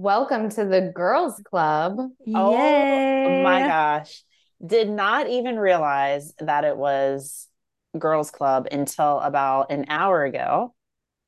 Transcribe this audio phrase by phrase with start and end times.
[0.00, 1.98] Welcome to the girls club.
[2.32, 4.22] Oh my gosh.
[4.64, 7.48] Did not even realize that it was
[7.98, 10.72] girls club until about an hour ago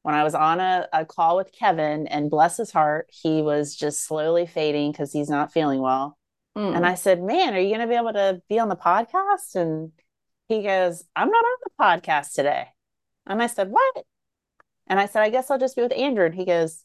[0.03, 3.75] when I was on a, a call with Kevin and bless his heart, he was
[3.75, 6.17] just slowly fading because he's not feeling well.
[6.57, 6.77] Mm.
[6.77, 9.57] And I said, Man, are you going to be able to be on the podcast?
[9.57, 9.91] And
[10.47, 12.69] he goes, I'm not on the podcast today.
[13.27, 14.05] And I said, What?
[14.87, 16.27] And I said, I guess I'll just be with Andrew.
[16.27, 16.85] And he goes,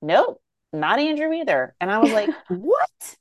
[0.00, 0.40] Nope,
[0.74, 1.74] not Andrew either.
[1.80, 3.16] And I was like, What?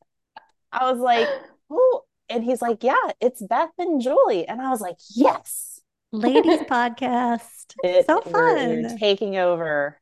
[0.72, 1.28] I was like,
[1.70, 2.02] Who?
[2.30, 4.48] And he's like, Yeah, it's Beth and Julie.
[4.48, 5.80] And I was like, Yes.
[6.12, 7.74] Ladies podcast.
[7.84, 8.34] It, so we're-
[8.82, 8.98] we're fun.
[8.98, 10.00] taking over.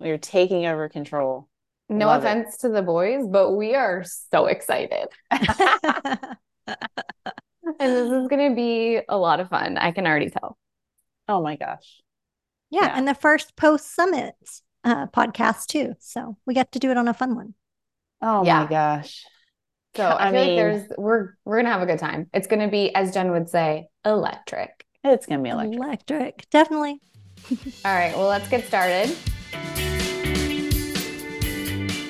[0.00, 1.48] We're taking over control.
[1.88, 2.26] no love it.
[2.26, 5.08] offense to the boys, but we are so excited.
[7.78, 9.76] And this is going to be a lot of fun.
[9.78, 10.58] I can already tell.
[11.28, 12.00] Oh my gosh.
[12.70, 12.92] yeah, Yeah.
[12.98, 14.34] and the first post summit
[14.84, 15.94] uh, podcast too.
[16.00, 17.54] So we got to do it on a fun one.
[18.20, 18.60] Oh Yeah.
[18.64, 19.24] my gosh.
[19.96, 22.28] So I, I feel mean- like there's we're we're gonna have a good time.
[22.32, 24.86] It's gonna be, as Jen would say, electric.
[25.04, 25.78] It's gonna be electric.
[25.78, 27.00] Electric, definitely.
[27.84, 29.14] All right, well, let's get started.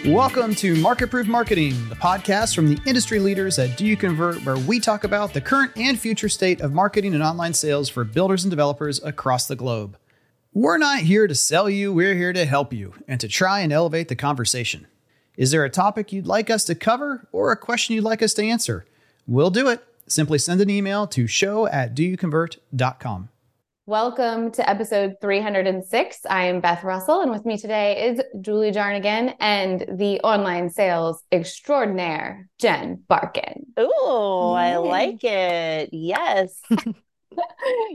[0.04, 4.44] Welcome to Market Proof Marketing, the podcast from the industry leaders at Do You Convert,
[4.44, 8.02] where we talk about the current and future state of marketing and online sales for
[8.02, 9.96] builders and developers across the globe.
[10.54, 13.72] We're not here to sell you, we're here to help you and to try and
[13.72, 14.86] elevate the conversation.
[15.34, 18.34] Is there a topic you'd like us to cover or a question you'd like us
[18.34, 18.84] to answer?
[19.26, 19.82] We'll do it.
[20.08, 23.30] Simply send an email to show at doyouconvert.com.
[23.86, 26.26] Welcome to episode 306.
[26.28, 31.22] I am Beth Russell, and with me today is Julie Jarnagin and the online sales
[31.32, 33.64] extraordinaire, Jen Barkan.
[33.80, 35.88] Ooh, I like it.
[35.94, 36.60] Yes.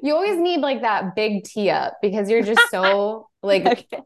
[0.02, 4.00] You always need like that big tee up because you're just so like okay.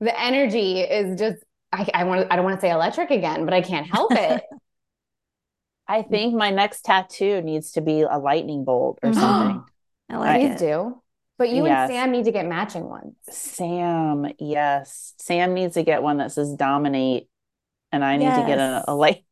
[0.00, 1.38] the energy is just
[1.72, 4.12] I, I want to I don't want to say electric again, but I can't help
[4.12, 4.42] it.
[5.88, 9.62] I think my next tattoo needs to be a lightning bolt or something.
[10.10, 10.58] I like Please it.
[10.58, 11.02] do.
[11.38, 11.90] But you Yes.
[11.90, 13.14] and Sam need to get matching ones.
[13.28, 15.12] Sam, yes.
[15.18, 17.28] Sam needs to get one that says dominate,
[17.92, 19.24] and I need to get a, a light.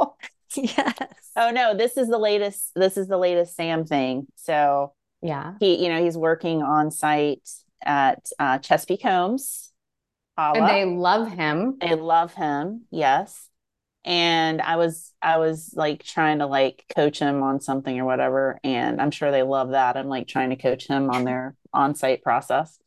[0.56, 0.96] Yes.
[1.36, 2.72] Oh no, this is the latest.
[2.74, 4.26] This is the latest Sam thing.
[4.36, 5.54] So Yeah.
[5.60, 7.48] he, you know, he's working on site
[7.82, 9.70] at uh, Chesapeake Homes.
[10.36, 11.76] And they love him.
[11.80, 13.48] They love him, yes.
[14.04, 18.58] And I was I was like trying to like coach him on something or whatever,
[18.64, 19.96] and I'm sure they love that.
[19.98, 22.78] I'm like trying to coach him on their on-site process.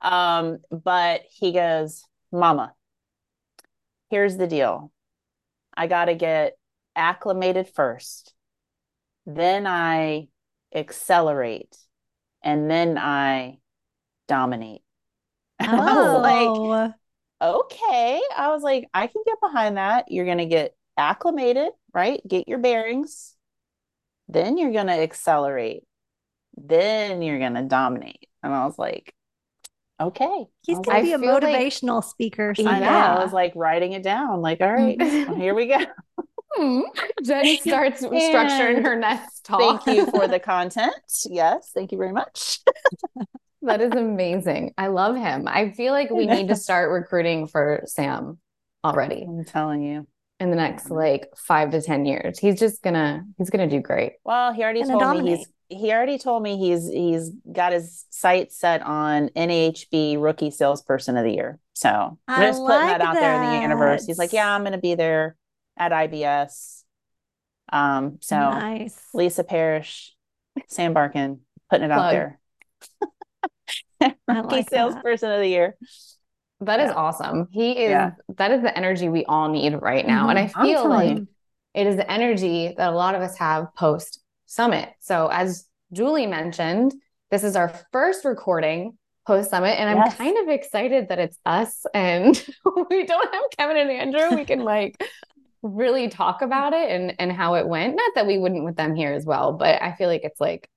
[0.00, 2.74] Um, but he goes, Mama,
[4.10, 4.92] here's the deal.
[5.76, 6.56] I gotta get
[6.96, 8.34] acclimated first.
[9.26, 10.28] Then I
[10.74, 11.76] accelerate,
[12.42, 13.58] and then I
[14.28, 14.82] dominate.
[15.60, 16.72] I was oh.
[16.72, 16.94] like,
[17.44, 18.22] Oh, okay.
[18.36, 20.10] I was like, I can get behind that.
[20.12, 22.20] You're going to get acclimated, right?
[22.26, 23.34] Get your bearings.
[24.28, 25.82] Then you're going to accelerate.
[26.56, 28.28] Then you're going to dominate.
[28.44, 29.12] And I was like,
[30.00, 30.46] okay.
[30.62, 32.50] he's I was gonna be a feel like- motivational speaker.
[32.50, 32.80] I someday.
[32.80, 32.86] know.
[32.86, 33.16] Yeah.
[33.16, 35.84] I was like writing it down, like, all right, well, here we go.
[36.54, 36.80] Hmm.
[37.22, 39.84] Jen starts structuring her next talk.
[39.84, 40.94] Thank you for the content.
[41.26, 41.70] Yes.
[41.74, 42.60] Thank you very much.
[43.62, 44.74] That is amazing.
[44.76, 45.46] I love him.
[45.46, 48.38] I feel like we need to start recruiting for Sam
[48.84, 50.06] already I'm telling you.
[50.40, 52.38] in the next like five to 10 years.
[52.38, 54.14] He's just gonna, he's gonna do great.
[54.24, 58.04] Well, he already Gonna told me he's he already told me he's he's got his
[58.10, 61.58] sights set on NAHB Rookie Salesperson of the Year.
[61.74, 64.04] So I I'm just putting that like out there in the universe.
[64.06, 65.36] He's like, yeah, I'm going to be there
[65.82, 66.82] at IBS.
[67.72, 69.00] Um, so nice.
[69.14, 70.14] Lisa Parrish,
[70.68, 71.38] Sam Barkan,
[71.70, 72.38] putting it out there.
[74.00, 74.70] I Rookie like that.
[74.70, 75.76] Salesperson of the Year.
[76.60, 76.94] That is Yeah.
[76.96, 77.48] awesome.
[77.50, 78.10] He is, Yeah.
[78.36, 80.28] that is the energy we all need right now.
[80.28, 80.52] And I Mhm.
[80.56, 81.28] I'm feel like you.
[81.74, 84.90] it is the energy that a lot of us have post summit.
[85.00, 86.92] So, as Julie mentioned,
[87.30, 90.16] this is our first recording post summit, and I'm Yes.
[90.16, 92.34] kind of excited that it's us and
[92.90, 94.36] we don't have Kevin and Andrew.
[94.36, 95.02] We can like
[95.62, 97.96] really talk about it and and how it went.
[97.96, 100.68] Not that we wouldn't with them here as well, but I feel like it's like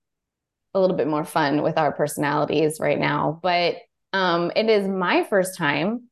[0.74, 3.40] a little bit more fun with our personalities right now.
[3.42, 3.78] But
[4.14, 6.04] um, it is my first time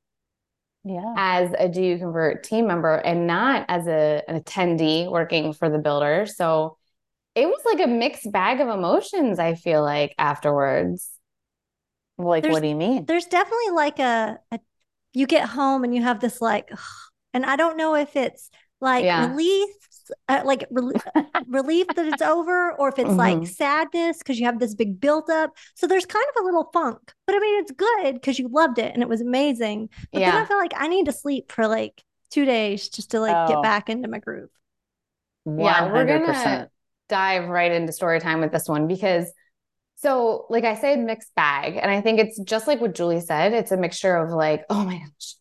[0.83, 1.13] Yeah.
[1.15, 5.69] as a Do You Convert team member and not as a, an attendee working for
[5.69, 6.25] the builder.
[6.25, 6.77] So
[7.35, 11.09] it was like a mixed bag of emotions, I feel like afterwards.
[12.17, 13.05] Like, There's- what do you mean?
[13.05, 14.59] There's definitely like a, a
[15.13, 16.69] you get home and you have this like,
[17.33, 18.49] and I don't know if it's
[18.83, 19.29] like Yeah.
[19.29, 19.69] relief,
[20.29, 20.91] uh, like rel-
[21.47, 23.47] relief that it's over, or if it's like Mhm.
[23.47, 25.51] sadness because you have this big buildup.
[25.75, 28.77] So there's kind of a little funk, but I mean, it's good because you loved
[28.79, 29.89] it and it was amazing.
[30.13, 30.45] But then I Yeah.
[30.45, 33.47] feel like I need to sleep for like two days just to like Oh.
[33.47, 34.49] get back into my groove.
[35.45, 36.69] Yeah, we're gonna
[37.09, 39.31] dive right into story time with this one because
[39.95, 43.53] so like I said mixed bag and I think it's just like what Julie said
[43.53, 45.35] it's a mixture of like oh my gosh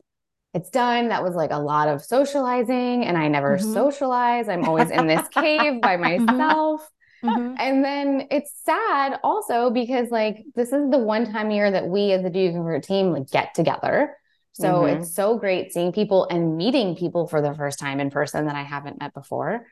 [0.54, 3.72] it's done that was like a lot of socializing and I never Mhm.
[3.72, 6.88] socialize I'm always in this cave by myself
[7.22, 7.56] Mhm.
[7.58, 11.86] and then it's sad also because like this is the one time a year that
[11.88, 14.16] we as the Do You Convert team like get together.
[14.52, 14.96] So Mhm.
[14.98, 18.56] it's so great seeing people and meeting people for the first time in person that
[18.56, 19.66] I haven't met before.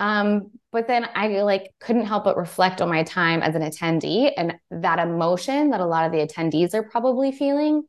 [0.00, 4.32] Um, but then I like couldn't help but reflect on my time as an attendee
[4.36, 7.84] and that emotion that a lot of the attendees are probably feeling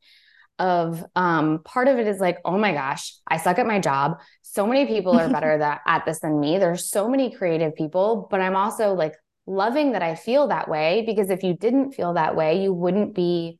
[0.58, 4.18] of um part of it is like oh my gosh i suck at my job.
[4.42, 6.58] So many people are better that, at this than me.
[6.58, 9.14] There's so many creative people but i'm also like
[9.46, 13.14] loving that i feel that way because if you didn't feel that way you wouldn't
[13.14, 13.58] be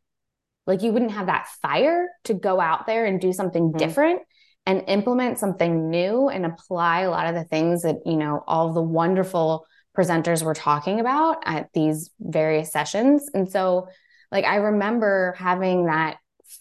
[0.67, 3.79] like you wouldn't have that fire to go out there and do something Mhm.
[3.79, 4.23] different
[4.65, 8.73] and implement something new and apply a lot of the things that you know all
[8.73, 9.65] the wonderful
[9.97, 13.31] presenters were talking about at these various sessions.
[13.33, 13.89] And so
[14.33, 16.17] like i remember having that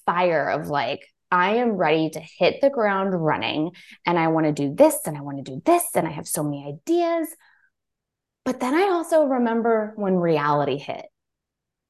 [0.06, 1.02] fire of like
[1.32, 3.72] I am ready to hit the ground running
[4.06, 6.28] and I want to do this and I want to do this and I have
[6.28, 7.28] so many ideas.
[8.44, 11.06] But then I also remember when reality hit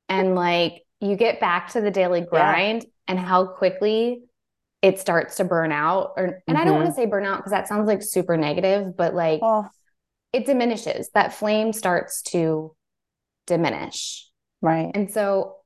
[0.08, 4.22] and like you get back to the daily grind and how quickly
[4.82, 7.02] it starts to burn out or and I don't want to mm-hmm.
[7.02, 9.70] say burn out because that sounds like super negative, but like Well,
[10.32, 11.10] it diminishes.
[11.14, 12.76] That flame starts to
[13.48, 14.30] diminish.
[14.62, 14.92] right.
[14.94, 15.58] And so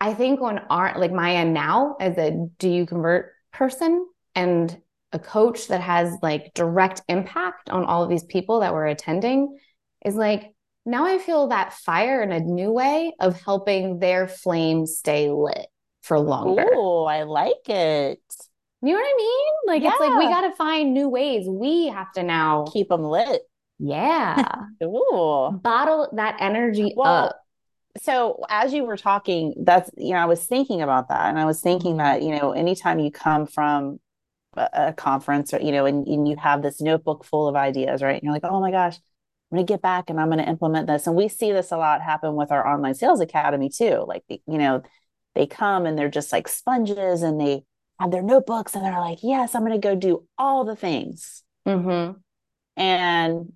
[0.00, 4.76] I think on our like my end now as a do you convert person and
[5.12, 9.58] a coach that has like direct impact on all of these people that were attending
[10.04, 10.52] is like
[10.84, 15.66] now I feel that fire in a new way of helping their flame stay lit
[16.02, 16.66] for longer.
[16.70, 18.20] Oh, I like it.
[18.82, 19.54] You know what I mean?
[19.66, 21.46] Like it's like we got to find new ways.
[21.48, 23.42] We have to now Keep them lit.
[23.78, 24.44] yeah,
[24.82, 25.50] Ooh.
[25.62, 27.43] bottle that energy Well, up.
[28.02, 31.44] So as you were talking, that's you know, I was thinking about that, and I
[31.44, 34.00] was thinking that you know, anytime you come from
[34.54, 38.02] a, a conference or you know, and, and you have this notebook full of ideas,
[38.02, 38.14] right?
[38.14, 38.96] And you're like, oh my gosh,
[39.50, 42.02] I'm gonna get back and I'm gonna implement this, and we see this a lot
[42.02, 44.04] happen with our online sales academy too.
[44.06, 44.82] Like you know,
[45.34, 47.64] they come and they're just like sponges, and they
[48.00, 51.44] have their notebooks, and they're like, yes, I'm gonna go do all the things.
[51.66, 52.18] Mm-hmm.
[52.76, 53.52] And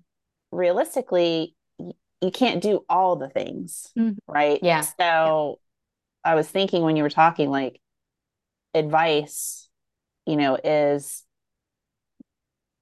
[0.51, 1.55] realistically,
[2.21, 4.17] you can't do all the things, Mhm.
[4.27, 4.59] right?
[4.61, 4.81] Yeah.
[4.81, 5.59] So
[6.23, 7.79] I was thinking when you were talking, like
[8.73, 9.69] advice,
[10.25, 11.23] you know, is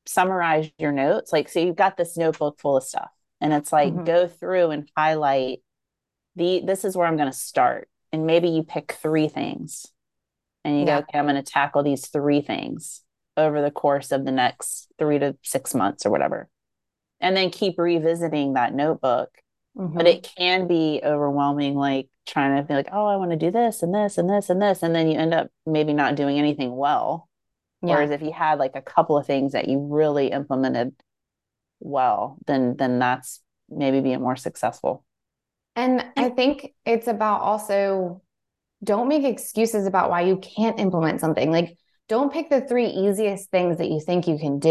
[0.05, 1.31] summarize your notes.
[1.31, 3.11] Like, so you've got this notebook full of stuff,
[3.41, 4.05] and it's like Mhm.
[4.05, 5.61] go through and highlight
[6.35, 7.89] the this is where I'm going to start.
[8.11, 9.85] And maybe you pick three things
[10.63, 10.97] and you Yeah.
[10.99, 13.03] go, okay, I'm going to tackle these three things
[13.35, 16.49] over the course of the next three to six months or whatever.
[17.19, 19.29] And then keep revisiting that notebook.
[19.77, 19.97] Mm-hmm.
[19.97, 23.51] But it can be overwhelming, like trying to be like, oh, I want to do
[23.51, 24.83] this and this and this and this.
[24.83, 27.29] And then you end up maybe not doing anything well.
[27.81, 27.95] yeah.
[27.95, 30.93] Whereas if you had like a couple of things that you really implemented
[31.79, 35.03] well, then then that's maybe being more successful.
[35.75, 38.21] And I think it's about also
[38.83, 41.51] don't make excuses about why you can't implement something.
[41.51, 41.77] Like,
[42.09, 44.69] don't pick the three easiest things that you think you can do.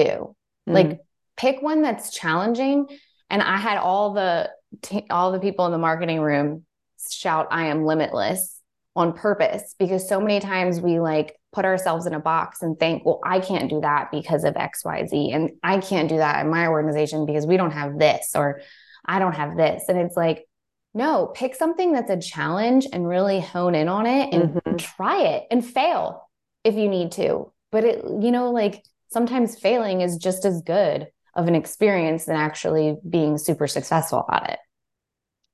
[0.69, 0.73] Mm-hmm.
[0.73, 1.01] Like,
[1.37, 2.87] pick one that's challenging.
[3.31, 4.51] And I had all the
[4.83, 6.65] t- all the people in the marketing room
[7.11, 8.61] shout, "I am limitless"
[8.95, 13.05] on purpose because so many times we like put ourselves in a box and think,
[13.05, 16.45] "Well, I can't do that because of X, Y, Z, and I can't do that
[16.45, 18.61] in my organization because we don't have this or
[19.05, 20.47] I don't have this." And it's like
[20.95, 24.79] no, pick something that's a challenge and really hone in on it and Mhm.
[24.79, 26.27] try it and fail
[26.65, 27.53] if you need to.
[27.71, 32.37] But it, you know, like sometimes failing is just as good of an experience than
[32.37, 34.59] actually being super successful at it.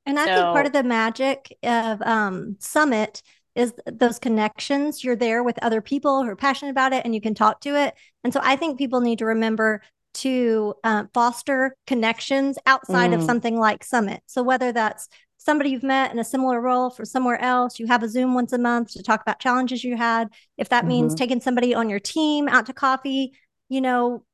[0.06, 3.22] And I think part of the magic of um, Summit
[3.54, 5.04] is those connections.
[5.04, 7.76] You're there with other people who are passionate about it and you can talk to
[7.76, 7.94] it.
[8.24, 9.82] And so I think people need to remember
[10.14, 13.26] to uh, foster connections outside of Mm.
[13.26, 14.22] something like Summit.
[14.26, 15.08] So whether that's
[15.38, 18.52] somebody you've met in a similar role for somewhere else, you have a Zoom once
[18.52, 20.28] a month to talk about challenges you had.
[20.56, 21.18] If that means Mhm.
[21.18, 23.32] taking somebody on your team out to coffee,
[23.68, 24.24] you know,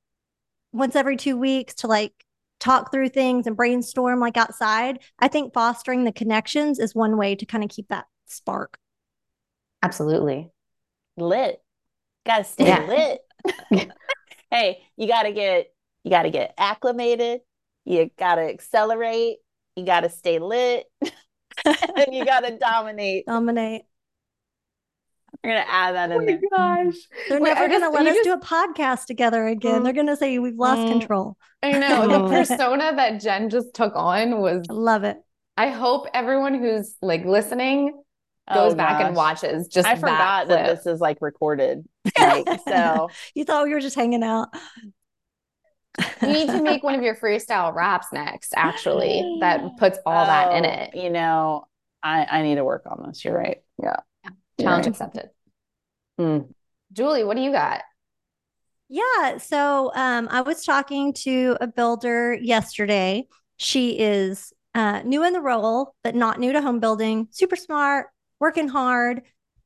[0.72, 2.12] once every two weeks to like
[2.60, 5.00] talk through things and brainstorm like outside.
[5.18, 8.78] I think fostering the connections is one way to kind of keep that spark.
[9.82, 10.50] Absolutely.
[11.16, 11.62] lit.
[12.26, 13.18] Gotta stay Yeah.
[13.70, 13.90] lit.
[14.50, 15.72] hey, you gotta get
[16.04, 17.40] you gotta get acclimated.
[17.84, 19.38] You gotta accelerate.
[19.76, 20.86] You gotta stay lit.
[21.64, 23.26] and you gotta dominate.
[23.26, 23.82] Dominate.
[25.44, 26.16] We're gonna add that in.
[26.16, 26.40] Oh in my there.
[26.84, 26.94] gosh.
[27.28, 29.80] They're Wait, never I going to let us just- do a podcast together again.
[29.80, 29.84] Mm.
[29.84, 30.88] They're going to say we've lost Mm.
[30.98, 31.36] control.
[31.62, 32.28] I know the Oh.
[32.28, 35.18] persona that Jen just took on was I love it.
[35.56, 37.88] I hope everyone who's like listening
[38.52, 41.84] goes Oh, back and watches just I that forgot that, this is like recorded.
[42.18, 44.48] Like, so You thought we were just hanging out.
[46.22, 50.56] You need to make one of your freestyle raps next, actually, that puts all that
[50.56, 50.94] in Oh, it.
[50.94, 51.66] You know,
[52.02, 53.24] I I need to work on this.
[53.24, 53.58] You're right.
[53.82, 53.96] Yeah.
[54.60, 54.90] Challenge right.
[54.90, 55.30] accepted.
[56.18, 56.48] Mm.
[56.92, 57.82] Julie, what do you got?
[58.88, 59.38] Yeah.
[59.38, 63.26] So um, I was talking to a builder yesterday.
[63.58, 68.06] She is uh, new in the role, but not new to home building, super smart,
[68.40, 69.22] working hard.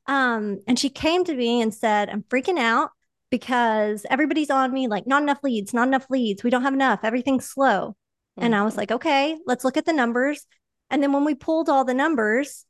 [0.06, 2.90] Um, and she came to me and said, I'm freaking out
[3.30, 6.42] because everybody's on me, like, not enough leads, not enough leads.
[6.42, 7.00] We don't have enough.
[7.02, 7.96] Everything's slow.
[8.36, 10.46] And I was like, okay, let's look at the numbers.
[10.90, 12.64] And then when we pulled all the numbers,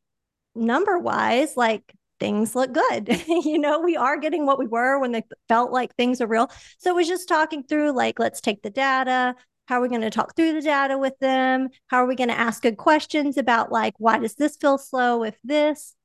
[0.55, 3.09] number wise, like things look good.
[3.27, 6.49] you know, we are getting what we were when they felt like things are real.
[6.79, 9.35] So it was just talking through like, let's take the data.
[9.67, 11.71] How are we going to talk through the data with them?
[11.89, 15.19] How are we going to ask good questions about like, why does this feel slow
[15.19, 15.97] with this?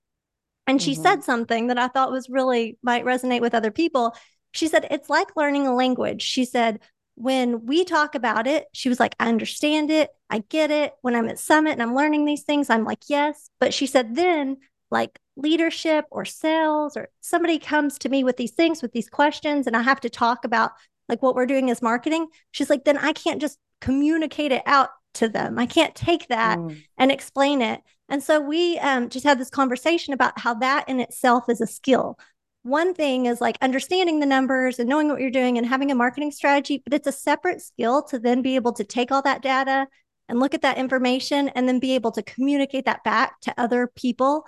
[0.65, 1.03] And she Mhm.
[1.03, 4.15] said something that I thought was really might resonate with other people.
[4.53, 6.23] She said, it's like learning a language.
[6.23, 6.79] She said,
[7.13, 10.09] when we talk about it, she was like, I understand it.
[10.31, 10.93] I get it.
[11.01, 13.51] When I'm at Summit and I'm learning these things, I'm like, yes.
[13.59, 14.57] But she said, then
[14.89, 19.67] like leadership or sales or somebody comes to me with these things, with these questions,
[19.67, 20.71] and I have to talk about
[21.07, 22.27] like what we're doing as marketing.
[22.51, 25.57] She's like, then I can't just communicate it out to them.
[25.57, 26.83] I can't take that Mm.
[26.97, 27.81] and explain it.
[28.09, 31.67] And so we um, just had this conversation about how that in itself is a
[31.67, 32.19] skill.
[32.63, 35.95] One thing is like understanding the numbers and knowing what you're doing and having a
[35.95, 39.41] marketing strategy, but it's a separate skill to then be able to take all that
[39.41, 39.87] data
[40.29, 43.87] and look at that information and then be able to communicate that back to other
[43.95, 44.45] people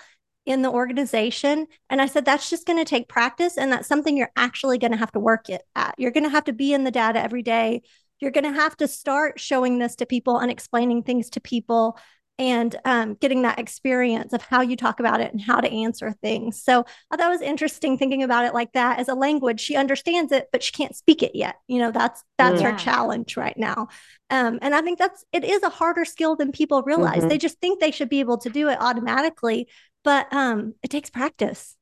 [0.50, 1.68] in the organization.
[1.92, 3.56] And I said, that's just going to take practice.
[3.56, 5.94] And that's something you're actually going to have to work it at.
[6.00, 7.84] You're going to have to be in the data every day.
[8.20, 12.00] You're going to have to start showing this to people and explaining things to people
[12.40, 16.14] and um, getting that experience of how you talk about it and how to answer
[16.24, 16.64] things.
[16.64, 19.60] So I thought it was interesting thinking about it like that as a language.
[19.60, 21.58] She understands it, but she can't speak it yet.
[21.68, 22.72] You know, that's that's Yeah.
[22.72, 23.90] her challenge right now.
[24.32, 27.24] Um, and I think that's it is a harder skill than people realize.
[27.24, 27.30] Mhm.
[27.30, 29.68] They just think they should be able to do it automatically,
[30.04, 31.76] but um, it takes practice.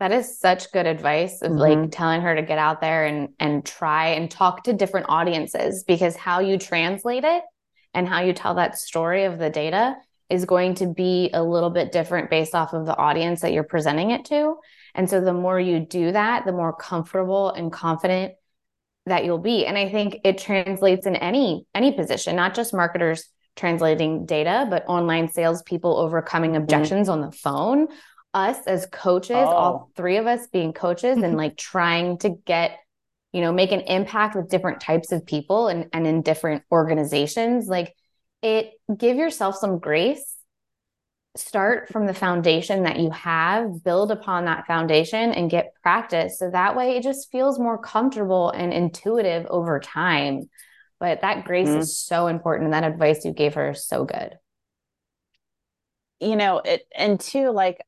[0.00, 1.58] That is such good advice of Mhm.
[1.60, 5.84] like telling her to get out there and and try and talk to different audiences
[5.84, 7.44] because how you translate it
[7.94, 9.96] and how you tell that story of the data
[10.30, 13.62] is going to be a little bit different based off of the audience that you're
[13.62, 14.56] presenting it to.
[14.94, 18.34] And so the more you do that, the more comfortable and confident
[19.06, 19.66] that you'll be.
[19.66, 24.84] And I think it translates in any any position, not just marketers translating data, but
[24.88, 26.62] online salespeople overcoming mm-hmm.
[26.62, 27.88] objections on the phone.
[28.32, 29.90] Us as coaches, all Oh.
[29.94, 32.78] three of us being coaches and like trying to get,
[33.34, 37.66] you know, make an impact with different types of people and, and in different organizations.
[37.66, 37.94] Like
[38.42, 40.36] it give yourself some grace.
[41.36, 46.38] Start from the foundation that you have, build upon that foundation and get practice.
[46.38, 50.48] So that way it just feels more comfortable and intuitive over time.
[51.00, 51.80] But that grace Mhm.
[51.80, 52.66] is so important.
[52.66, 54.38] And that advice you gave her is so good.
[56.20, 57.84] you know it and two like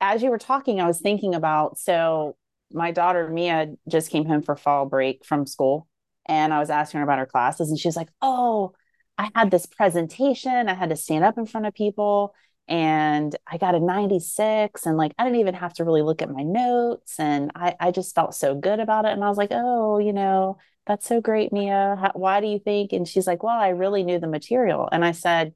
[0.00, 2.36] as you were talking i was thinking about so
[2.72, 5.86] my daughter mia just came home for fall break from school
[6.26, 8.72] and i was asking her about her classes and she was like oh
[9.18, 10.68] i had this presentation.
[10.68, 12.34] I had to stand up in front of people
[12.68, 16.30] and i got a 96 and like i didn't even have to really look at
[16.30, 19.12] my notes and i, I just felt so good about it.
[19.12, 21.96] And i was like oh you know that's so great mia.
[22.00, 22.92] How, why do you think?
[22.92, 24.88] And she's like well i really knew the material.
[24.90, 25.54] And i said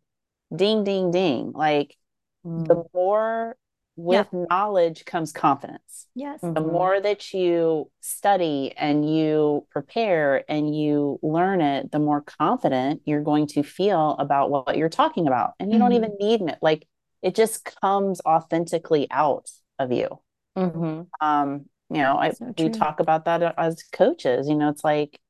[0.55, 1.53] ding ding ding.
[1.53, 1.97] Like
[2.43, 2.65] hmm.
[2.65, 3.57] the more
[3.97, 6.07] with knowledge comes confidence.
[6.15, 6.41] Yes.
[6.41, 6.73] The Mhm.
[6.73, 13.23] more that you study and you prepare and you learn it, the more confident you're
[13.23, 15.53] going to feel about what you're talking about.
[15.61, 15.97] And you don't Mhm.
[15.97, 16.59] even need it.
[16.61, 16.87] Like
[17.23, 20.21] it just comes authentically out of you.
[20.57, 21.07] Mhm.
[21.21, 24.49] Um, you know, I, So we talk about that as coaches.
[24.49, 25.21] You know, it's like,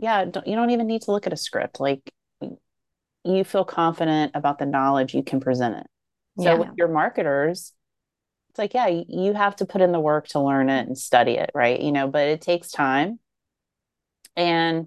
[0.00, 1.80] yeah, don't, you don't even need to look at a script.
[1.80, 2.12] Like
[3.24, 5.86] you feel confident about the knowledge you can present it.
[6.38, 6.54] So Yeah.
[6.56, 7.72] with your marketers,
[8.50, 11.32] it's like, yeah, you have to put in the work to learn it and study
[11.32, 11.80] it, right?
[11.80, 13.18] You know, but it takes time.
[14.36, 14.86] And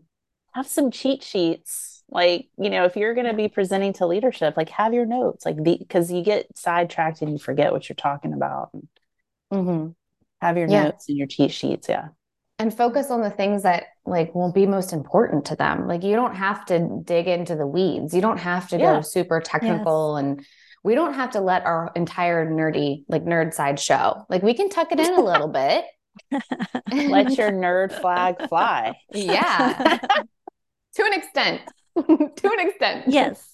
[0.53, 2.03] have some cheat sheets.
[2.09, 5.45] Like, you know, if you're going to be presenting to leadership, like have your notes,
[5.45, 8.71] like the because you get sidetracked and you forget what you're talking about.
[9.53, 9.95] Mhm.
[10.41, 10.83] Have your Yeah.
[10.85, 11.87] notes and your cheat sheets.
[11.87, 12.09] Yeah.
[12.59, 16.15] and focus on the things that like will be most important to them like you
[16.15, 18.97] don't have to dig into the weeds you don't have to Yeah.
[18.97, 20.45] go super technical and
[20.83, 24.25] we don't have to let our entire nerdy, like nerd side show.
[24.29, 25.85] Like we can tuck it in a little bit.
[26.91, 28.97] Let your nerd flag fly.
[29.13, 29.97] Yeah.
[30.95, 31.61] to an extent.
[31.97, 33.05] to an extent.
[33.07, 33.47] yes.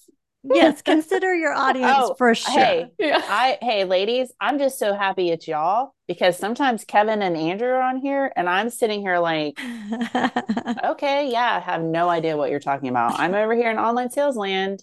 [0.44, 0.80] Yes.
[0.82, 2.52] Consider your audience Oh, for sure.
[2.52, 3.20] Hey, Yeah.
[3.22, 7.82] I hey ladies, I'm just so happy it's y'all because sometimes Kevin and Andrew are
[7.82, 9.58] on here and I'm sitting here like,
[10.84, 13.18] okay, yeah, I have no idea what you're talking about.
[13.18, 14.82] I'm over here in online sales land.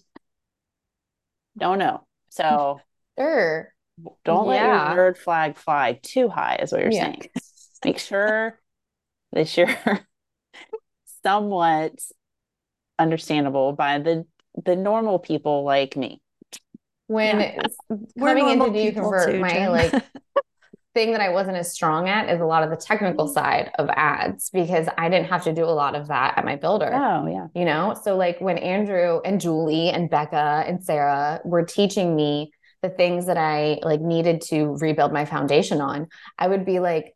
[1.58, 2.06] Don't know.
[2.36, 2.82] So
[3.18, 3.74] Sure.
[4.26, 7.08] don't let your nerd flag fly too high, is what you're Yeah.
[7.08, 7.30] saying.
[7.84, 8.60] Make sure
[9.32, 9.70] that you're
[11.24, 11.94] somewhat
[13.00, 14.26] understandable by the
[14.64, 16.22] the normal people like me.
[17.08, 17.52] When Yeah.
[17.64, 17.78] it's
[18.16, 19.92] We're coming into normal do you convert, too, my like
[20.96, 23.88] thing that I wasn't as strong at is a lot of the technical side of
[23.96, 26.90] ads because I didn't have to do a lot of that at my builder.
[26.92, 27.48] Oh yeah.
[27.54, 32.52] you know so like when andrew and julie and becca and sarah were teaching me
[32.82, 36.08] the things that i like needed to rebuild my foundation on
[36.40, 37.14] i would be like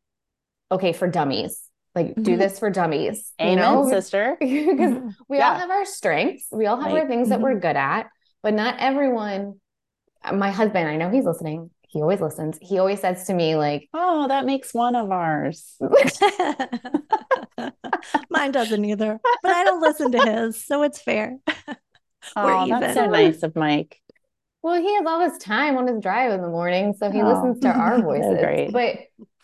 [0.72, 1.62] okay for dummies
[1.96, 2.40] like do Mhm.
[2.40, 4.38] this for dummies you Amen, know sister.
[4.40, 4.96] because
[5.28, 7.02] we all have our strengths we all have Right.
[7.04, 8.08] our things that we're good at
[8.44, 9.60] but not everyone
[10.34, 13.90] my husband i know he's listening he always listens he always says to me like
[13.94, 15.76] Oh, that makes one of ours.
[18.30, 21.38] Mine doesn't either, but I don't listen to his, so it's fair.
[22.36, 23.98] Oh, that's so nice of Mike.
[24.62, 27.24] Well, he has all his time on his drive in the morning, so he Oh,
[27.24, 28.68] listens to our voices.
[28.68, 28.98] But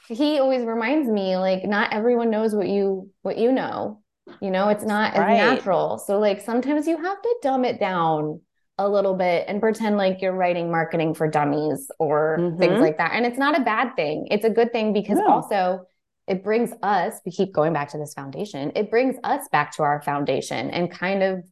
[0.08, 4.02] he always reminds me, like, not everyone knows what you what you know.
[4.42, 5.98] You know, it's not as natural.
[5.98, 8.42] So, like, sometimes you have to dumb it down
[8.78, 12.82] a little bit and pretend like you're writing marketing for dummies or things Mhm.
[12.82, 13.12] like that.
[13.14, 14.28] And it's not a bad thing.
[14.30, 15.28] It's a good thing because No.
[15.28, 15.86] also
[16.28, 19.84] it brings us, we keep going back to this foundation, it brings us back to
[19.84, 21.44] our foundation and kind of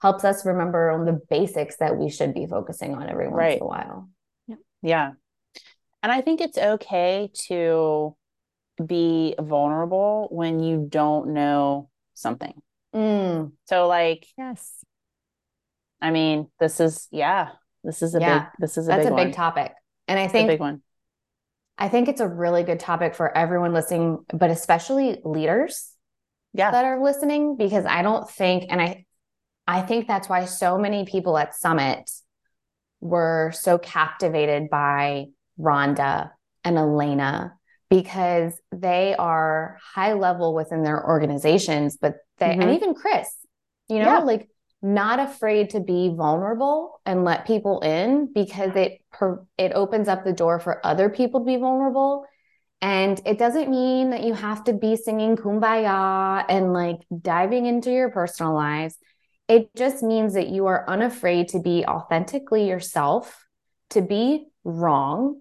[0.00, 3.56] helps us remember on the basics that we should be focusing on every once Right.
[3.58, 4.08] in a while.
[4.82, 5.12] Yeah.
[6.02, 8.16] And I think it's okay to
[8.84, 12.60] be vulnerable when you don't know something.
[12.92, 14.84] Mm, So like, Yes.
[16.02, 17.50] I mean, this is yeah,
[17.84, 19.32] this is a Yeah, big this is a that's big a big one.
[19.32, 19.72] topic.
[20.08, 20.82] And I think big one.
[21.78, 25.92] I think it's a really good topic for everyone listening, but especially leaders
[26.52, 26.70] Yeah.
[26.72, 29.06] that are listening because I don't think and I
[29.66, 32.10] I think that's why so many people at Summit
[33.00, 35.26] were so captivated by
[35.58, 36.30] Rhonda
[36.64, 37.54] and Elena
[37.88, 42.74] because they are high level within their organizations, but they and Mhm.
[42.76, 43.28] even Chris,
[43.88, 44.18] you know, Yeah.
[44.18, 44.48] like
[44.82, 50.24] not afraid to be vulnerable and let people in because it per, it opens up
[50.24, 52.26] the door for other people to be vulnerable.
[52.80, 57.92] And it doesn't mean that you have to be singing kumbaya and like diving into
[57.92, 58.98] your personal lives.
[59.46, 63.46] It just means that you are unafraid to be authentically yourself,
[63.90, 65.40] to be wrong,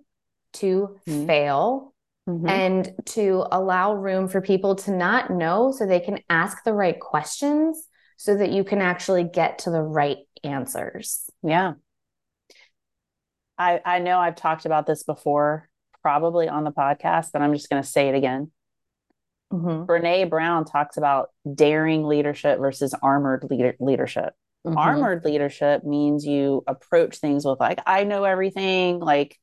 [0.54, 1.26] to Mhm.
[1.26, 1.94] fail,
[2.30, 2.48] Mhm.
[2.48, 7.00] and to allow room for people to not know so they can ask the right
[7.00, 7.88] questions
[8.22, 11.28] so that you can actually get to the right answers.
[11.42, 11.74] Yeah.
[13.58, 15.68] I I know I've talked about this before,
[16.04, 18.52] probably on the podcast, but I'm just going to say it again.
[19.52, 19.88] Mhm.
[19.88, 24.36] Brene Brown talks about daring leadership versus armored leader- leadership.
[24.68, 24.78] Mhm.
[24.78, 29.36] Armored leadership means you approach things with like, I know everything, like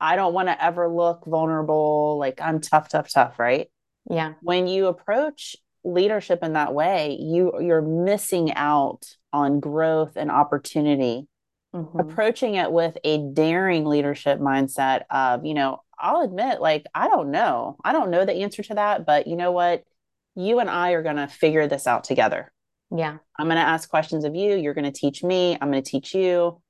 [0.00, 3.68] I don't want to ever look vulnerable, like I'm tough, tough, tough, right?
[4.08, 4.34] Yeah.
[4.40, 11.26] When you approach leadership in that way, you you're missing out on growth and opportunity
[11.74, 12.00] Mhm.
[12.00, 17.30] approaching it with a daring leadership mindset of, you know, I'll admit, like, I don't
[17.30, 17.76] know.
[17.84, 19.84] I don't know the answer to that, but you know what?
[20.34, 22.52] You and I are going to figure this out together.
[22.90, 23.18] Yeah.
[23.38, 24.56] I'm going to ask questions of you.
[24.56, 25.58] You're going to teach me.
[25.60, 26.62] I'm going to teach you.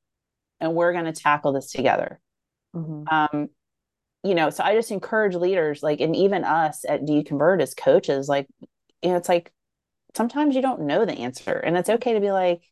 [0.59, 2.19] And we're going to tackle this together.
[2.75, 3.05] Mhm.
[3.13, 3.51] Um,
[4.25, 7.61] you know, so I just encourage leaders, like, and even us at Do You Convert
[7.61, 8.49] as coaches, like,
[9.03, 9.53] you know, it's like
[10.17, 11.53] sometimes you don't know the answer.
[11.53, 12.63] And it's okay to be like,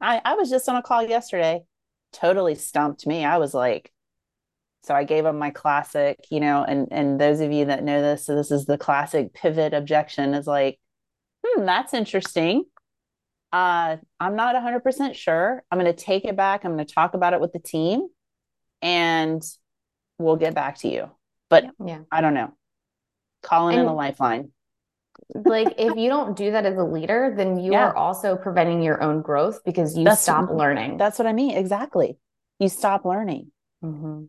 [0.00, 1.64] I, I was just on a call yesterday,
[2.12, 3.24] totally stumped me.
[3.24, 3.92] I was like,
[4.82, 8.02] so I gave them my classic, you know, and and those of you that know
[8.02, 10.78] this, so this is the classic pivot objection is like,
[11.44, 12.64] hmm, that's interesting.
[13.50, 15.62] Uh, I'm not 100% sure.
[15.70, 16.64] I'm going to take it back.
[16.64, 18.08] I'm going to talk about it with the team
[18.82, 19.40] and
[20.18, 21.08] we'll get back to you.
[21.48, 22.00] But Yeah.
[22.10, 22.52] I don't know.
[23.42, 24.50] Calling in a lifeline.
[25.44, 27.86] Like if you don't do that as a leader, then you Yeah.
[27.86, 30.96] are also preventing your own growth because you That's- stop learning.
[30.96, 31.56] That's what I mean.
[31.56, 32.18] Exactly.
[32.58, 33.50] You stop learning.
[33.82, 34.28] Mhm.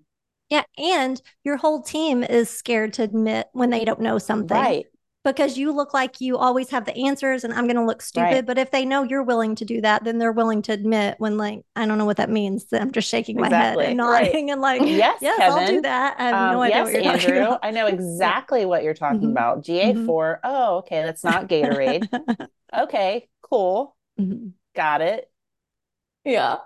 [0.49, 0.63] Yeah.
[0.77, 4.55] And your whole team is scared to admit when they don't know something.
[4.57, 4.85] Right.
[5.25, 8.23] Because you look like you always have the answers and I'm going to look stupid.
[8.31, 8.45] Right.
[8.45, 11.37] But if they know you're willing to do that, then they're willing to admit when,
[11.37, 12.65] like, I don't know what that means.
[12.71, 13.85] I'm just shaking my Exactly.
[13.85, 14.23] head and Right.
[14.27, 16.15] nodding and, like, Yes, yes, I'll do that.
[16.19, 17.45] I have Um, no idea yes, what you're talking Andrew.
[17.45, 17.59] about.
[17.63, 19.31] I know exactly what you're talking Mhm.
[19.31, 19.61] about.
[19.63, 20.39] GA4.
[20.43, 21.01] Oh, okay.
[21.03, 22.07] That's not Gatorade.
[22.77, 23.95] okay, cool.
[24.19, 24.51] Mhm.
[24.75, 25.29] Got it.
[26.23, 26.57] Yeah.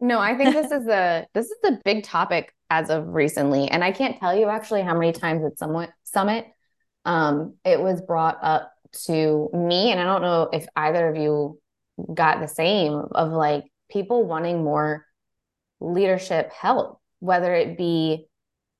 [0.00, 3.68] No, I think this is the this is the big topic as of recently.
[3.68, 6.46] And I can't tell you actually how many times at somewhat summit
[7.06, 8.72] um it was brought up
[9.04, 9.90] to me.
[9.92, 11.60] And I don't know if either of you
[12.12, 15.06] got the same of like people wanting more
[15.80, 18.26] leadership help, whether it be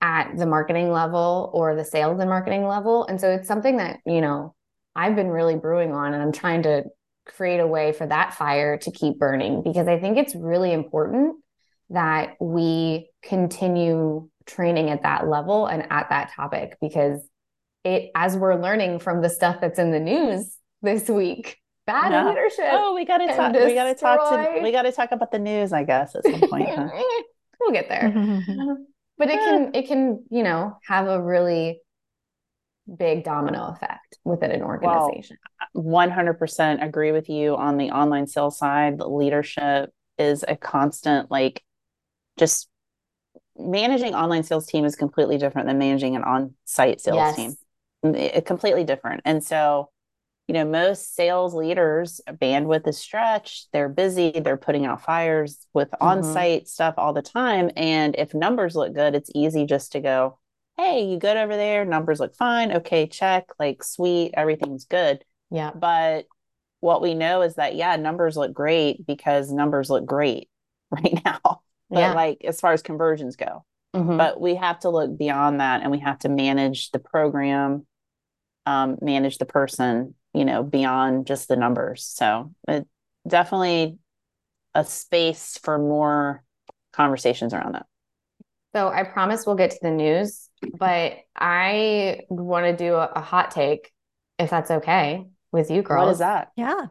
[0.01, 3.07] at the marketing level or the sales and marketing level.
[3.07, 4.55] And so it's something that, you know,
[4.95, 6.85] I've been really brewing on and I'm trying to
[7.27, 11.37] create a way for that fire to keep burning because I think it's really important
[11.91, 17.21] that we continue training at that level and at that topic because
[17.87, 22.29] it as we're learning from the stuff that's in the news this week bad Yeah.
[22.29, 23.53] leadership Oh, we gotta talk.
[23.53, 24.61] We gotta talk to.
[24.63, 25.73] We gotta talk about the news.
[25.73, 26.69] I guess at some point.
[26.69, 26.89] huh?
[27.61, 28.13] we'll get there
[29.19, 29.79] but it can ah.
[29.79, 31.81] it can you know have a really
[32.99, 35.37] big domino effect within an organization
[35.75, 38.99] 100% agree with you on the online sales side.
[38.99, 41.63] The leadership is a constant, like,
[42.39, 42.69] just
[43.59, 47.55] managing online sales team is completely different than managing an on-site sales yes team.
[48.15, 49.23] It- completely different.
[49.25, 49.91] And so,
[50.49, 53.69] you know, most sales leaders, bandwidth is stretched.
[53.73, 54.31] They're busy.
[54.31, 57.71] They're putting out fires with on-site stuff all the time.
[57.77, 60.39] And if numbers look good, it's easy just to go,
[60.77, 61.85] "Hey, you good over there?
[61.85, 62.71] Numbers look fine.
[62.77, 63.47] Okay, check.
[63.59, 66.27] Like, sweet, everything's good." yeah But
[66.81, 70.49] what we know is that yeah, numbers look great because numbers look great
[70.91, 71.63] right now.
[71.91, 73.65] But yeah like as far as conversions go,
[73.95, 74.19] Mhm.
[74.19, 77.87] but we have to look beyond that and we have to manage the program
[78.67, 82.87] um, manage the person you know beyond just the numbers so it
[83.27, 83.99] definitely
[84.75, 86.43] a space for more
[86.93, 87.87] conversations around that
[88.75, 93.21] So I promise we'll get to the news, but I want to do a, a
[93.23, 93.91] hot take,
[94.39, 96.05] if that's okay with you girls.
[96.05, 96.87] what is that yeah.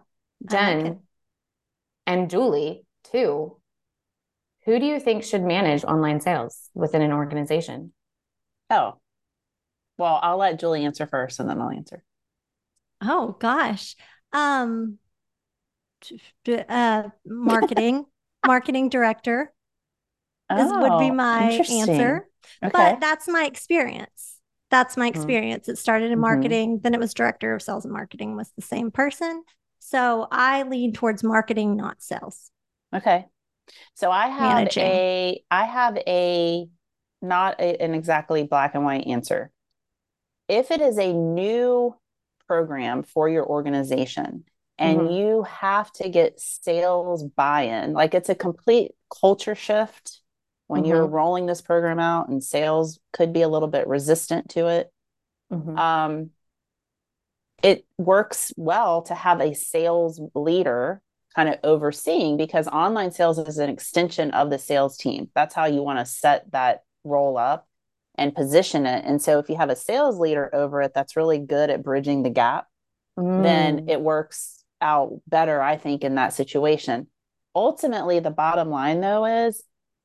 [0.50, 1.00] I like Jen
[2.08, 3.58] and Julie, too.
[4.66, 7.94] Who do you think should manage online sales within an organization?
[8.70, 8.98] oh
[9.98, 12.04] well i'll let julie answer first and then i'll answer
[13.02, 13.96] Oh gosh.
[14.34, 15.00] Um
[16.70, 18.06] uh marketing
[18.44, 19.52] marketing director
[20.56, 22.28] is would be Oh, my answer.
[22.64, 24.40] okay But that's my experience.
[24.70, 25.38] That's my Mhm.
[25.38, 25.70] experience.
[25.70, 26.20] It started in Mhm.
[26.20, 29.44] marketing, then it was director of sales and marketing was the same person.
[29.80, 32.52] So I lean towards marketing, not sales.
[32.94, 33.26] Okay.
[33.96, 34.80] So I have Managing.
[34.80, 36.70] a I have a
[37.22, 39.52] not a, an exactly black and white answer.
[40.48, 41.96] If it is a new
[42.48, 44.46] program for your organization
[44.78, 45.18] and Mhm.
[45.18, 50.22] you have to get sales buy-in, like it's a complete culture shift
[50.68, 54.68] when you're rolling this program out and sales could be a little bit resistant to
[54.68, 54.92] it.
[55.52, 55.78] Mhm.
[55.78, 56.32] Um,
[57.64, 61.02] it works well to have a sales leader
[61.36, 65.30] kind of overseeing because online sales is an extension of the sales team.
[65.34, 67.68] That's how you want to set that role up
[68.18, 69.04] and position it.
[69.06, 72.24] And so if you have a sales leader over it that's really good at bridging
[72.24, 72.68] the gap,
[73.18, 73.90] then Mm.
[73.90, 77.08] it works out better, I think, in that situation.
[77.54, 79.64] Ultimately, the bottom line though is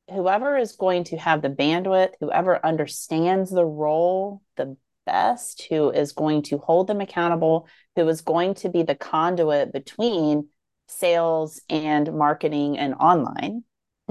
[0.08, 6.12] whoever is going to have the bandwidth, whoever understands the role the best, who is
[6.12, 10.48] going to hold them accountable, who is going to be the conduit between
[10.88, 13.64] sales and marketing and online,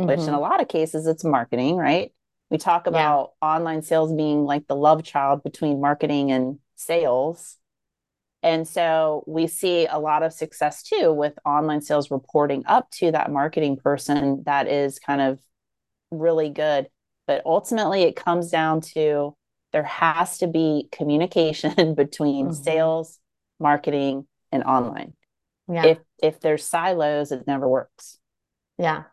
[0.08, 2.14] which in a lot of cases it's marketing, right?
[2.50, 2.92] We talk Yeah.
[2.92, 7.58] about online sales being like the love child between marketing and sales.
[8.42, 13.12] And so we see a lot of success too with online sales reporting up to
[13.12, 15.40] that marketing person that is kind of
[16.12, 16.90] really good.
[17.28, 19.36] But ultimately, it comes down to
[19.72, 22.56] there has to be communication between Mhm.
[22.56, 23.20] sales,
[23.60, 25.14] marketing, and online.
[25.68, 25.86] yeah.
[25.86, 28.20] If if there's silos, it never works.
[28.78, 29.06] Yeah.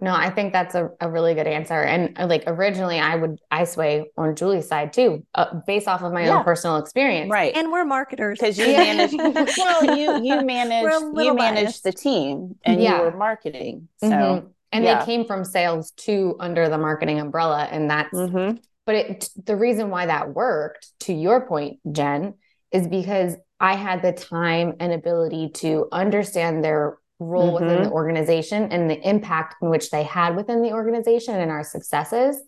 [0.00, 1.74] No, I think that's a, a really good answer.
[1.80, 6.02] And uh, like originally I would I sway on Julie's side too, uh, based off
[6.02, 6.38] of my Yeah.
[6.38, 7.30] own personal experience.
[7.30, 7.54] Right.
[7.56, 8.38] And we're marketers.
[8.40, 9.12] because you manage
[9.58, 10.82] well you you manage
[11.14, 11.84] you manage biased.
[11.84, 12.96] the team and Yeah.
[12.98, 14.46] you were marketing so Mhm.
[14.72, 14.98] And yeah.
[14.98, 17.68] they came from sales to under the marketing umbrella.
[17.70, 18.58] And that's Mhm.
[18.86, 22.34] But it, the reason why that worked, to your point, Jen,
[22.72, 27.84] is because I had the time and ability to understand their role within Mhm.
[27.84, 32.40] the organization and the impact in which they had within the organization and our successes.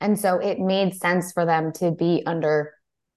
[0.00, 2.72] And so it made sense for them to be under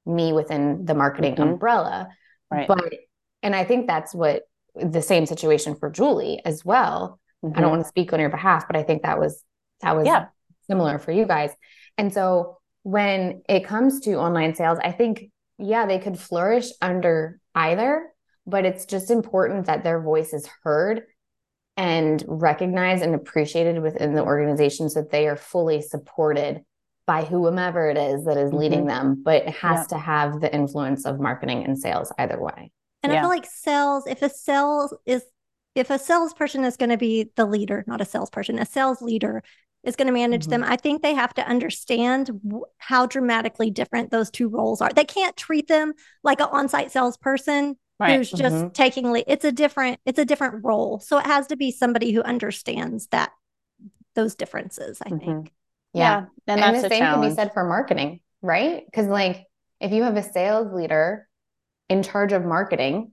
[0.06, 1.43] me within the marketing Mhm.
[1.43, 2.10] umbrella.
[2.52, 2.67] Right.
[2.67, 2.93] But
[3.41, 4.43] and I think that's what
[4.76, 7.19] the same situation for Julie as well.
[7.43, 9.43] I don't want to speak on your behalf, but I think that was
[9.82, 10.28] that was Yeah.
[10.67, 11.54] similar for you guys.
[11.97, 17.39] And so when it comes to online sales, I think yeah, they could flourish under
[17.54, 18.12] either,
[18.45, 21.03] but it's just important that their voice is heard
[21.75, 26.62] and recognized and appreciated within the organization so that they are fully supported
[27.08, 29.88] by whomever it is that is leading them, but it has Yep.
[29.89, 32.71] to have the influence of marketing and sales either way.
[33.01, 35.23] And I feel like sales, if a sales is,
[35.75, 39.43] if a salesperson is going to be the leader, not a salesperson, a sales leader
[39.84, 40.49] is going to manage Mhm.
[40.51, 44.89] them, I think they have to understand w- how dramatically different those two roles are.
[44.95, 48.17] They can't treat them like an on-site salesperson Right.
[48.17, 48.73] who's just Mhm.
[48.73, 49.25] taking lead.
[49.27, 50.99] It's a different, it's a different role.
[50.99, 53.32] So it has to be somebody who understands that
[54.15, 55.19] those differences, I Mhm.
[55.19, 55.53] think.
[55.93, 56.17] Yeah.
[56.17, 58.84] And, And, that's the a same can be said for marketing, right?
[58.86, 59.45] Because like
[59.79, 61.27] if you have a sales leader
[61.89, 63.12] in charge of marketing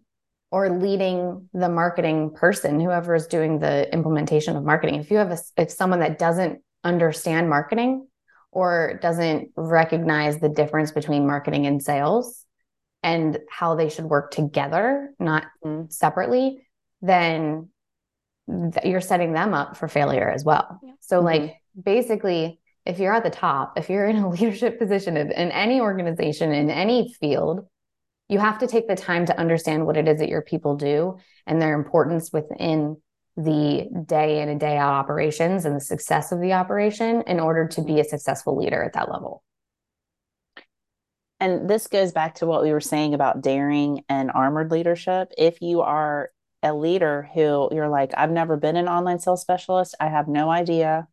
[0.51, 5.31] or leading the marketing person, whoever is doing the implementation of marketing, if you have
[5.31, 8.07] a if someone that doesn't understand marketing
[8.51, 12.45] or doesn't recognize the difference between marketing and sales
[13.03, 15.93] and how they should work together, not Mhm.
[15.93, 16.67] separately,
[17.03, 17.71] then
[18.49, 20.79] th- you're setting them up for failure as well.
[20.83, 20.93] Yeah.
[21.01, 21.25] So Mhm.
[21.25, 25.51] like basically if you're at the top, if you're in a leadership position in, in
[25.53, 27.67] any organization, in any field,
[28.29, 31.17] you have to take the time to understand what it is that your people do
[31.47, 32.97] and their importance within
[33.37, 37.67] the day in and day out operations and the success of the operation in order
[37.69, 39.43] to be a successful leader at that level.
[41.41, 45.33] And this goes back to what we were saying about daring and armored leadership.
[45.39, 46.31] If you are
[46.63, 50.51] a leader who you're like, I've never been an online sales specialist, I have no
[50.51, 51.09] idea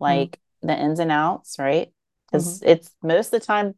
[0.00, 1.92] like the ins and outs, right?
[2.26, 3.74] Because it's most of the time,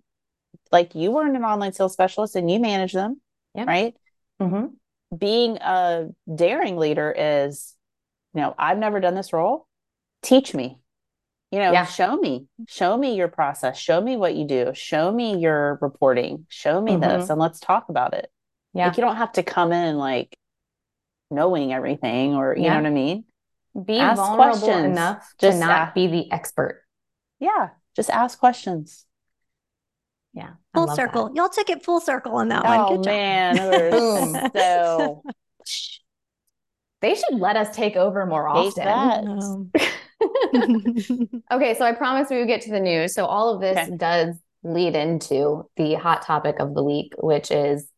[0.72, 3.20] like you weren't an online sales specialist and you manage them,
[3.54, 3.64] Yeah.
[3.64, 3.94] right?
[4.40, 5.16] Mm-hmm.
[5.16, 7.76] Being a daring leader is,
[8.34, 9.66] you know, I've never done this role.
[10.22, 10.78] Teach me.
[11.50, 11.84] You know, Yeah.
[11.84, 16.46] show me, show me your process, show me what you do, show me your reporting,
[16.48, 17.00] show me mm-hmm.
[17.20, 18.30] this, and let's talk about it.
[18.72, 18.86] Yeah.
[18.88, 20.36] Like you don't have to come in like
[21.30, 22.74] knowing everything or you Yeah.
[22.74, 23.24] know what I mean?
[23.84, 24.84] Be Ask vulnerable questions.
[24.86, 26.82] enough Just to not a- be the expert.
[27.40, 27.70] Yeah.
[27.96, 29.06] Just ask questions.
[30.32, 30.50] Yeah.
[30.74, 31.26] I Full circle.
[31.28, 31.34] that.
[31.36, 32.78] Y'all took it full circle on that one.
[32.80, 33.90] Oh Good man, we're
[34.32, 34.50] Boom.
[34.54, 35.22] so
[37.00, 39.72] They should let us take over more Take often.
[40.54, 43.14] Um, Okay, so I promised we would get to the news.
[43.14, 43.96] So all of this Okay.
[43.96, 47.88] does lead into the hot topic of the week, which is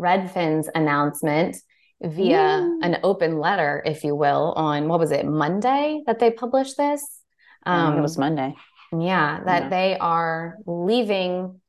[0.00, 1.56] Redfin's announcement
[2.02, 6.76] via an open letter, if you will, on what was it, Monday that they published
[6.76, 7.20] this?
[7.64, 8.54] I think it was Monday.
[8.92, 9.68] Yeah, that Yeah.
[9.68, 11.60] they are leaving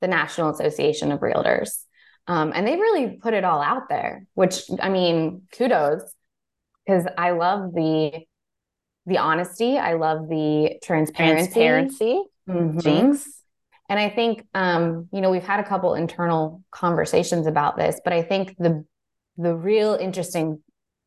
[0.00, 1.84] the National Association of Realtors.
[2.26, 6.02] Um, and they really put it all out there, which I mean, kudos,
[6.86, 8.24] because I love the
[9.06, 9.78] the honesty.
[9.78, 11.52] I love the transparency.
[11.52, 12.22] Transparency.
[12.48, 12.82] Mhm.
[12.82, 13.42] Jinx.
[13.88, 18.12] And I think um, you know, we've had a couple internal conversations about this, but
[18.12, 18.84] I think the
[19.36, 20.62] the real interesting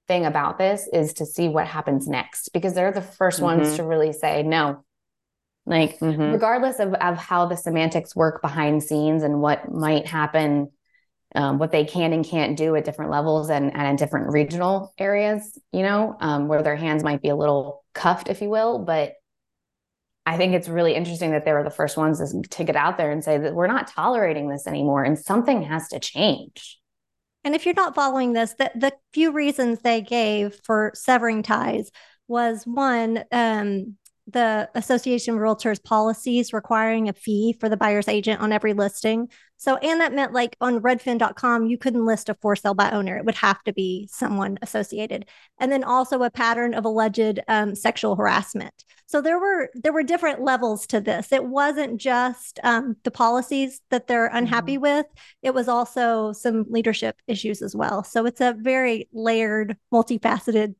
[0.07, 3.75] thing about this is to see what happens next because they're the 1st ones Mhm.
[3.77, 4.83] to really say no.
[5.65, 6.31] Like Mhm.
[6.33, 10.71] regardless of, of how the semantics work behind scenes and what might happen,
[11.35, 14.93] um, what they can and can't do at different levels and, and in different regional
[14.97, 18.79] areas, you know, um, where their hands might be a little cuffed, if you will.
[18.79, 19.13] But
[20.25, 22.19] I think it's really interesting that they were the first ones
[22.49, 25.87] to, get out there and say that we're not tolerating this anymore and something has
[25.89, 26.79] to change.
[27.43, 31.91] And if you're not following this, the, the few reasons they gave for severing ties
[32.27, 38.41] was one, um, the Association of Realtors policies requiring a fee for the buyer's agent
[38.41, 39.29] on every listing.
[39.57, 43.17] So, and that meant like on redfin.com, you couldn't list a for sale by owner.
[43.17, 45.25] It would have to be someone associated.
[45.59, 48.83] And then also a pattern of alleged um, sexual harassment.
[49.05, 51.31] So there were there were different levels to this.
[51.31, 55.05] It wasn't just um, the policies that they're unhappy with.
[55.43, 58.03] It was also some leadership issues as well.
[58.03, 60.73] So it's a very layered, multifaceted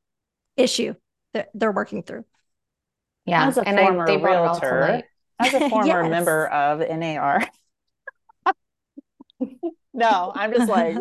[0.58, 0.95] issue
[1.34, 2.25] that they're working through.
[3.25, 3.47] Yeah.
[3.47, 5.03] As a and former they brought it all to realtor.
[5.39, 6.09] As a former Yes.
[6.09, 7.47] member of NAR.
[9.93, 10.95] no, I'm just like.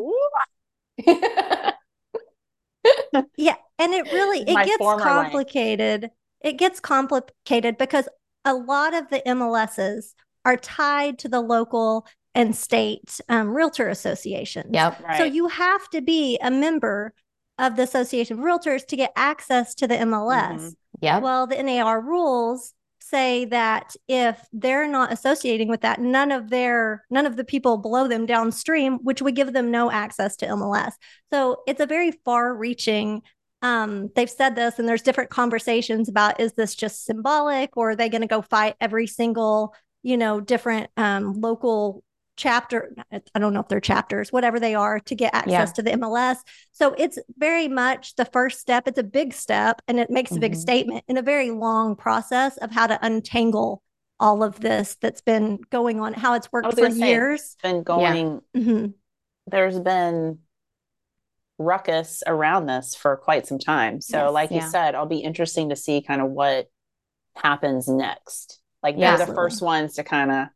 [3.36, 5.08] Yeah, and it really it My gets former life.
[5.32, 6.10] complicated.
[6.42, 8.08] It gets complicated because
[8.44, 14.70] a lot of the MLSs are tied to the local and state um, realtor associations.
[14.72, 15.00] yep.
[15.00, 15.16] right.
[15.16, 17.14] So you have to be a member
[17.58, 20.62] of the Association of Realtors to get access to the MLS.
[20.62, 20.74] Mhm.
[21.00, 21.22] Yep.
[21.22, 27.04] Well, the NAR rules say that if they're not associating with that, none of their
[27.10, 30.94] none of the people below them downstream, which would give them no access to MLS.
[31.32, 33.22] So it's a very far-reaching.
[33.62, 37.96] Um, they've said this, and there's different conversations about is this just symbolic, or are
[37.96, 42.02] they going to go fight every single, you know, different um, local
[42.36, 45.64] chapter i don't know if they're chapters whatever they are to get access yeah.
[45.66, 46.36] to the mls
[46.72, 50.38] so it's very much the first step it's a big step and it makes mm-hmm.
[50.38, 50.60] a big mm-hmm.
[50.60, 53.82] statement in a very long process of how to untangle
[54.18, 58.40] all of this that's been going on how it's worked for years it's been going
[58.52, 58.60] yeah.
[58.60, 58.86] mm-hmm.
[59.46, 60.38] there's been
[61.58, 64.64] ruckus around this for quite some time so yes, like yeah.
[64.64, 66.66] you said i'll be interesting to see kind of what
[67.36, 70.48] happens next like they're the first ones to kind of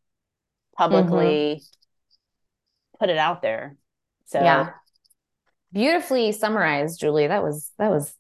[0.79, 2.99] publicly mm-hmm.
[2.99, 3.77] put it out there.
[4.27, 4.71] So yeah.
[5.73, 7.27] Beautifully summarized, Julie.
[7.27, 8.15] That was that was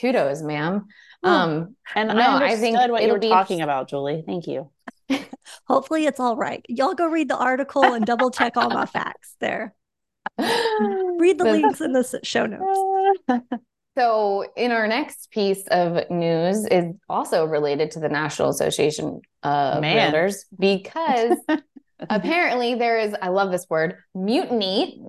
[0.00, 0.86] kudos, ma'am.
[1.22, 3.28] Um and no, I, I think what you were be...
[3.28, 4.22] talking about, Julie.
[4.24, 4.70] Thank you.
[5.66, 6.64] Hopefully it's all right.
[6.68, 9.74] Y'all go read the article and double check all my facts there.
[10.38, 13.40] read the links in the show notes.
[13.98, 19.80] So, in our next piece of news is also related to the National Association of
[19.80, 20.12] Man.
[20.12, 21.38] Realtors because
[22.10, 25.06] apparently there is, I love this word, mutiny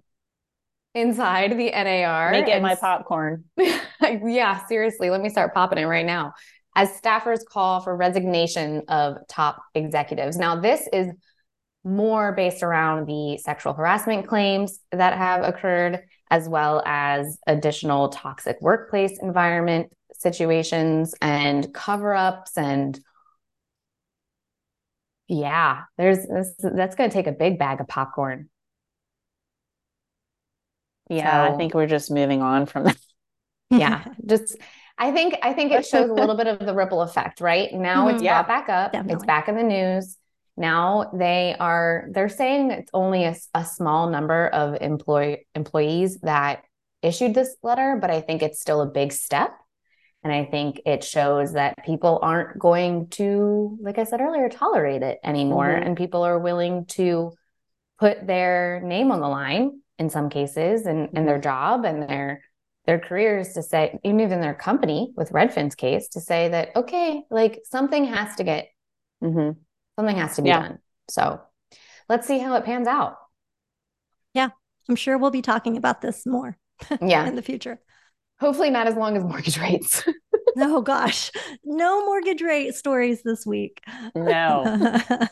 [0.96, 2.32] inside the NAR.
[2.32, 3.46] Make it my popcorn.
[3.58, 6.34] yeah, seriously, let me start popping it right now.
[6.76, 10.38] As staffers call for resignation of top executives.
[10.38, 11.12] Now, this is
[11.84, 18.58] more based around the sexual harassment claims that have occurred as well as additional toxic
[18.62, 23.00] workplace environment situations and cover ups and
[25.30, 28.50] yeah there's this, that's going to take a big bag of popcorn.
[31.10, 32.98] Yeah so, i think we're just moving on from that.
[33.72, 34.58] Yeah just
[34.98, 37.72] i think i think it shows a little bit of the ripple effect right?
[37.72, 38.92] Now mm-hmm, it's yeah, brought back up.
[38.92, 39.14] Definitely.
[39.14, 40.18] it's back in the news.
[40.58, 46.64] Now they are they're saying it's only a, a small number of employee employees that
[47.02, 49.52] issued this letter but i think it's still a big step
[50.24, 55.02] and i think it shows that people aren't going to like i said earlier tolerate
[55.02, 55.88] it anymore mm-hmm.
[55.88, 57.32] and people are willing to
[58.00, 61.44] put their name on the line in some cases and, and their mm-hmm.
[61.44, 62.44] job and their
[62.86, 67.22] their careers to say even even their company with redfin's case to say that okay
[67.30, 68.70] like something has to get
[69.24, 69.52] mm-hmm
[70.00, 70.62] something has to be yeah.
[70.62, 70.80] done.
[71.10, 71.42] So
[72.08, 73.18] let's see how it pans out.
[74.34, 74.50] Yeah,
[74.88, 76.58] I'm sure we'll be talking about this more.
[77.02, 77.82] Yeah, in the future.
[78.40, 80.04] Hopefully, not as long as mortgage rates.
[80.58, 81.32] oh gosh,
[81.64, 83.82] no mortgage rate stories this week.
[84.16, 84.64] No.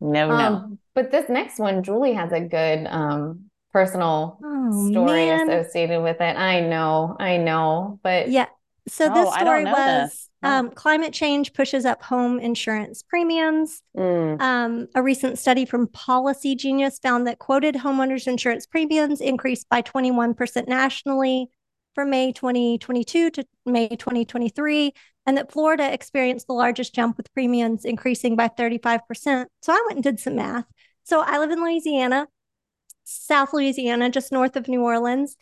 [0.00, 0.78] no, um, no.
[0.94, 5.48] But this next one, Julie has a good um, personal oh, story man.
[5.48, 6.36] associated with it.
[6.36, 8.46] I know, I know, but yeah.
[8.88, 10.28] So this oh, story was this.
[10.42, 13.82] Um, climate change pushes up home insurance premiums.
[13.96, 14.40] Mm.
[14.40, 20.68] Um, a recent study from Policygenius found that quoted homeowners insurance premiums increased by 21%
[20.68, 21.50] nationally
[21.98, 24.92] from May 2022 to May 2023,
[25.26, 29.46] and that Florida experienced the largest jump with premiums increasing by 35%.
[29.62, 30.64] So I went and did some math.
[31.02, 32.28] So I live in Louisiana,
[33.02, 35.36] South Louisiana, just north of New Orleans.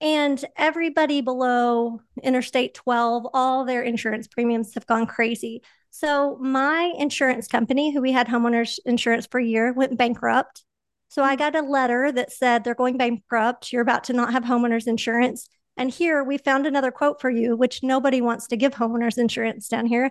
[0.00, 5.62] And everybody below Interstate 12, all their insurance premiums have gone crazy.
[5.90, 10.64] So my insurance company, who we had homeowners insurance for a year, went bankrupt.
[11.10, 11.38] So I mm-hmm.
[11.38, 13.72] got a letter that said they're going bankrupt.
[13.72, 15.48] You're about to not have homeowners insurance.
[15.76, 19.68] And here we found another quote for you, which nobody wants to give homeowners insurance
[19.68, 20.10] down here.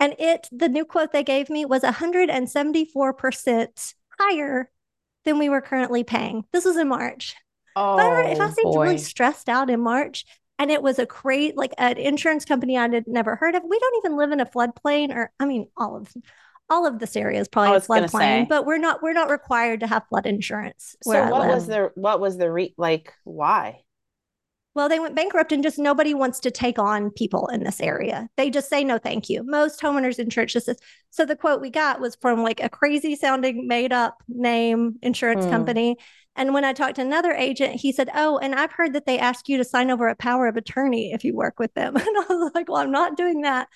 [0.00, 4.70] And it, the new quote they gave me was 174% higher
[5.24, 6.44] than we were currently paying.
[6.52, 7.34] This was in March.
[7.74, 8.82] Oh, but if I seemed boy.
[8.82, 10.24] really stressed out in March
[10.58, 13.78] and it was a great, like an insurance company I had never heard of, we
[13.78, 16.12] don't even live in a floodplain or, I mean, all of
[16.70, 19.86] all of this area is probably a floodplain, but we're not we're not required to
[19.86, 20.96] have flood insurance.
[21.02, 23.80] So what was the what was the re like why?
[24.78, 28.28] Well, they went bankrupt and just nobody wants to take on people in this area.
[28.36, 29.42] They just say no, thank you.
[29.44, 30.78] Most homeowners insurance just says,
[31.10, 35.46] so the quote we got was from like a crazy sounding made up name insurance
[35.46, 35.50] mm.
[35.50, 35.96] company.
[36.36, 39.18] And when I talked to another agent, he said, Oh, and I've heard that they
[39.18, 41.96] ask you to sign over a power of attorney if you work with them.
[41.96, 43.66] And I was like, Well, I'm not doing that.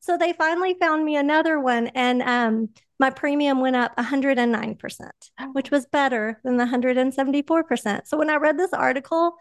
[0.00, 1.86] So they finally found me another one.
[1.94, 2.68] And um,
[2.98, 5.10] my premium went up 109%,
[5.52, 8.06] which was better than the 174%.
[8.06, 9.36] So when I read this article,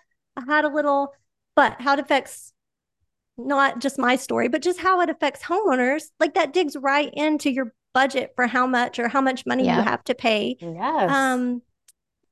[0.48, 1.14] had a little,
[1.56, 2.54] but how it affects
[3.38, 7.50] not just my story, but just how it affects homeowners, like that digs right into
[7.50, 9.78] your budget for how much or how much money yeah.
[9.78, 10.58] you have to pay.
[10.60, 11.12] Yes.
[11.12, 11.62] Um,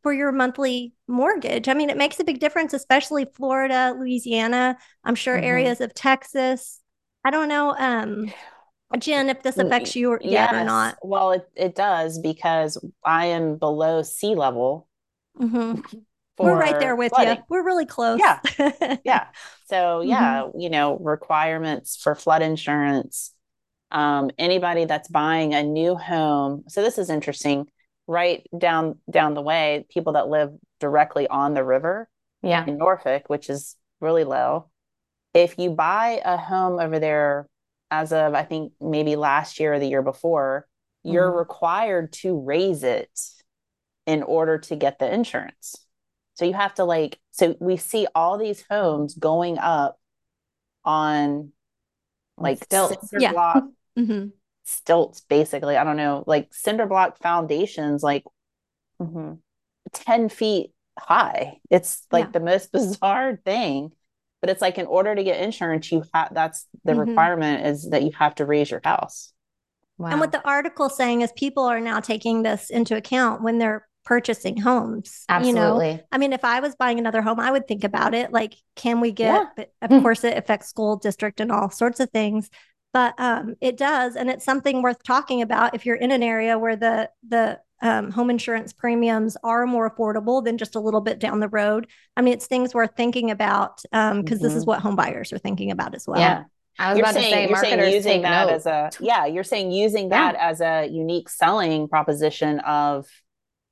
[0.04, 1.68] for your monthly mortgage.
[1.68, 5.44] I mean, it makes a big difference, especially Florida, Louisiana, I'm sure mm-hmm.
[5.44, 6.80] areas of Texas.
[7.26, 7.76] I don't know.
[7.78, 8.32] Um,
[9.00, 10.98] Jen, if this affects you or, yet or not.
[11.02, 14.88] Well, it, it does because I am below sea level.
[15.38, 15.82] hmm
[16.38, 17.38] We're right there with flooding.
[17.38, 17.44] you.
[17.50, 18.20] We're really close.
[18.20, 18.40] Yeah.
[19.04, 19.28] Yeah.
[19.66, 20.10] So Mm-hmm.
[20.10, 23.34] yeah, you know, requirements for flood insurance.
[23.92, 26.64] Um, anybody that's buying a new home.
[26.68, 27.68] So this is interesting.
[28.06, 32.08] Right down down the way, people that live directly on the river
[32.42, 32.66] Yeah.
[32.66, 34.70] in Norfolk, which is really low.
[35.34, 37.48] If you buy a home over there
[37.92, 40.68] as of I think maybe last year or the year before,
[41.04, 41.40] you're Mhm.
[41.40, 43.10] required to raise it
[44.06, 45.76] in order to get the insurance.
[46.38, 50.00] So you have to like so we see all these homes going up
[50.86, 51.52] on
[52.38, 53.10] like Stilts.
[53.10, 53.32] cinder Yeah.
[53.34, 54.28] block hmm
[54.66, 55.78] stilts basically.
[55.78, 58.24] I don't know, like cinder block foundations like
[59.02, 59.40] Mhm.
[59.94, 61.60] 10 feet high.
[61.70, 62.32] It's like Yeah.
[62.32, 63.92] the most bizarre thing.
[64.42, 67.00] But it's like in order to get insurance, you have that's the Mhm.
[67.08, 69.34] requirement is that you have to raise your house.
[69.98, 70.12] Wow.
[70.12, 73.87] And what the article saying is people are now taking this into account when they're
[74.08, 75.26] purchasing homes.
[75.44, 78.32] You know, I mean, if I was buying another home, I would think about it.
[78.32, 79.34] Like, can we get?
[79.34, 79.46] Yeah.
[79.58, 80.02] But of Mm.
[80.02, 82.50] course, it affects school district and all sorts of things.
[82.94, 86.58] But um, it does, and it's something worth talking about if you're in an area
[86.58, 91.20] where the the um, home insurance premiums are more affordable than just a little bit
[91.20, 91.86] down the road.
[92.16, 94.68] I mean, it's things worth thinking about because this is Mhm.
[94.68, 96.20] what home buyers are thinking about as well.
[96.20, 96.44] Yeah.
[96.80, 98.54] I was You're about saying, to say you're saying marketers using that note.
[98.56, 100.32] as a yeah, you're saying using Yeah.
[100.32, 103.06] that as a unique selling proposition of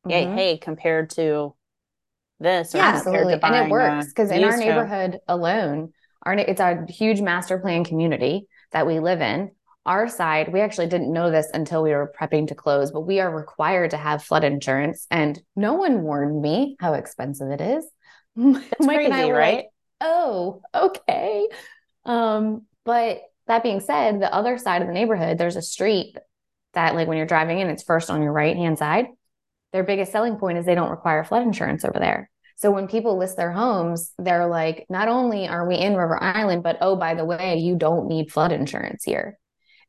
[0.07, 0.35] hey, Mhm.
[0.35, 1.55] hey, compared to
[2.39, 3.41] this or Yeah, Absolutely.
[3.43, 5.93] And it works because in our neighborhood alone,
[6.23, 9.51] our it's a huge master plan community that we live in.
[9.85, 13.19] Our side, we actually didn't know this until we were prepping to close, but we
[13.19, 15.05] are required to have flood insurance.
[15.11, 17.85] And no one warned me how expensive it is.
[18.35, 19.57] Mike It's and I crazy, were right?
[19.57, 19.67] like,
[20.01, 21.47] oh, okay.
[22.05, 26.17] Um, but that being said, the other side of the neighborhood, there's a street
[26.73, 29.07] that, like, when you're driving in, it's first on your right hand side.
[29.75, 32.29] Their biggest selling point is they don't require flood insurance over there.
[32.55, 36.63] So when people list their homes, they're like, not only are we in River Island,
[36.63, 39.37] but oh, by the way, you don't need flood insurance here.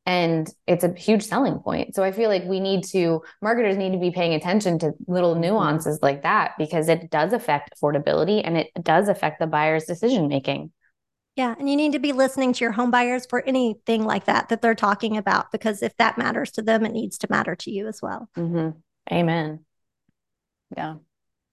[0.05, 1.95] And it's a huge selling point.
[1.95, 5.37] So I feel like we need to, marketers need to be paying attention to little
[5.37, 5.43] Mhm.
[5.43, 10.26] nuances like that because it does affect affordability and it does affect the buyer's decision
[10.26, 10.72] making.
[11.37, 14.49] Yeah, and you need to be listening to your home buyers for anything like that
[14.49, 17.70] that they're talking about because if that matters to them, it needs to matter to
[17.70, 18.28] you as well.
[18.37, 18.82] Mhm.
[19.12, 19.66] Amen.
[20.77, 20.97] Yeah.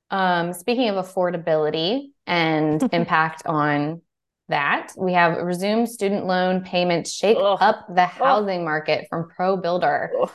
[0.10, 4.02] Um, speaking of affordability and impact on
[4.50, 7.58] that, we have resumed student loan payments shake Ugh.
[7.62, 10.12] up the housing market from Pro Builder.
[10.22, 10.32] Ugh.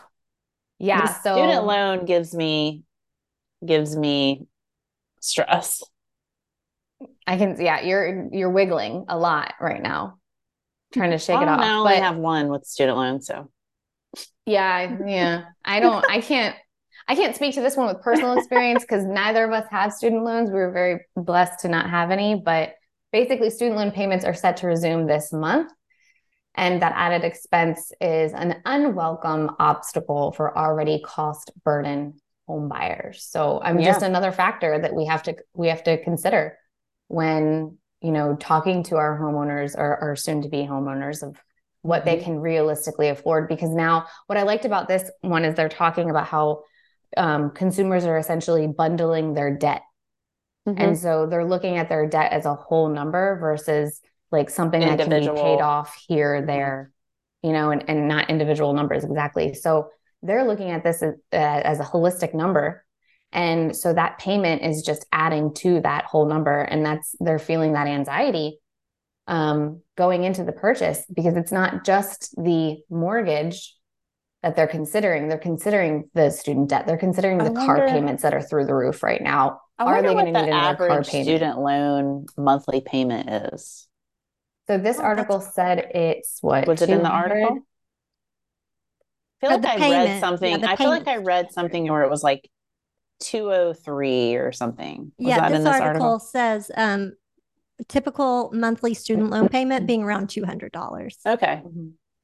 [0.79, 2.85] Yeah, The so student loan gives me
[3.64, 4.47] gives me
[5.20, 5.83] stress.
[7.26, 10.18] I can yeah, you're you're wiggling a lot right now,
[10.93, 11.61] trying to shake Well, it off.
[11.61, 13.51] I only But have one with student loan, so
[14.47, 16.57] yeah, yeah, I don't, I can't,
[17.09, 20.25] I can't speak to this one with personal experience because neither of us have student
[20.25, 20.51] loans.
[20.51, 22.75] We were very blessed to not have any, but
[23.13, 25.73] basically, student loan payments are set to resume this month.
[26.55, 33.25] And that added expense is an unwelcome obstacle for already cost burden home buyers.
[33.25, 33.87] So I'm Yeah.
[33.93, 36.59] just another factor that we have to we have to consider
[37.07, 41.41] when you know talking to our homeowners or, or soon to be homeowners of
[41.83, 42.25] what they Mhm.
[42.25, 43.49] can realistically afford.
[43.49, 46.65] Because now, what I liked about this one is they're talking about how
[47.17, 49.83] um, consumers are essentially bundling their debt.
[50.69, 50.81] Mm-hmm.
[50.81, 54.01] And so they're looking at their debt as a whole number versus
[54.31, 56.47] like something that can be paid off here, Mhm.
[56.47, 56.93] there,
[57.43, 59.55] you know, and, and not individual numbers exactly.
[59.55, 59.89] So
[60.23, 62.85] they're looking at this as, uh, as a holistic number.
[63.33, 66.61] And so that payment is just adding to that whole number.
[66.61, 68.59] And that's, they're feeling that anxiety
[69.27, 73.77] um, going into the purchase because it's not just the mortgage
[74.43, 75.28] that they're considering.
[75.28, 76.86] They're considering the student debt.
[76.86, 79.61] They're considering I the car payments that are through the roof right now.
[79.78, 81.24] I Are wonder they what going to the need another car average payment?
[81.24, 83.89] student loan monthly payment is.
[84.68, 87.66] So this Oh, article said it's what Was it in the article?
[89.43, 90.05] I feel like I payment.
[90.09, 90.61] read something.
[90.61, 92.49] the I feel like I read something where it was like
[93.20, 95.12] 203 or something.
[95.22, 96.18] Was yeah, that this, in this article, article?
[96.18, 97.12] says um,
[97.89, 101.18] typical monthly student loan payment being around two hundred dollars.
[101.26, 101.62] Okay.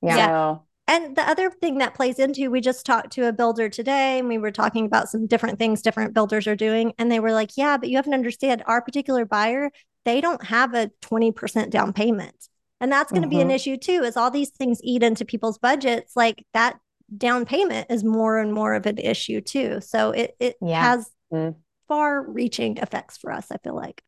[0.02, 0.16] Yeah.
[0.16, 0.26] Yeah.
[0.26, 4.18] So, And the other thing that plays into, we just talked to a builder today
[4.18, 6.92] and we were talking about some different things different builders are doing.
[6.98, 9.70] And they were like, yeah, but you have to understand our particular buyer,
[10.04, 12.48] they don't have a 20% down payment.
[12.80, 13.54] And that's going to be an Mhm.
[13.54, 16.14] issue too, as all these things eat into people's budgets.
[16.16, 16.78] Like that
[17.16, 19.80] down payment is more and more of an issue too.
[19.80, 20.80] So it, it Yeah.
[20.82, 21.54] has Mm.
[21.88, 24.02] far reaching effects for us, I feel like.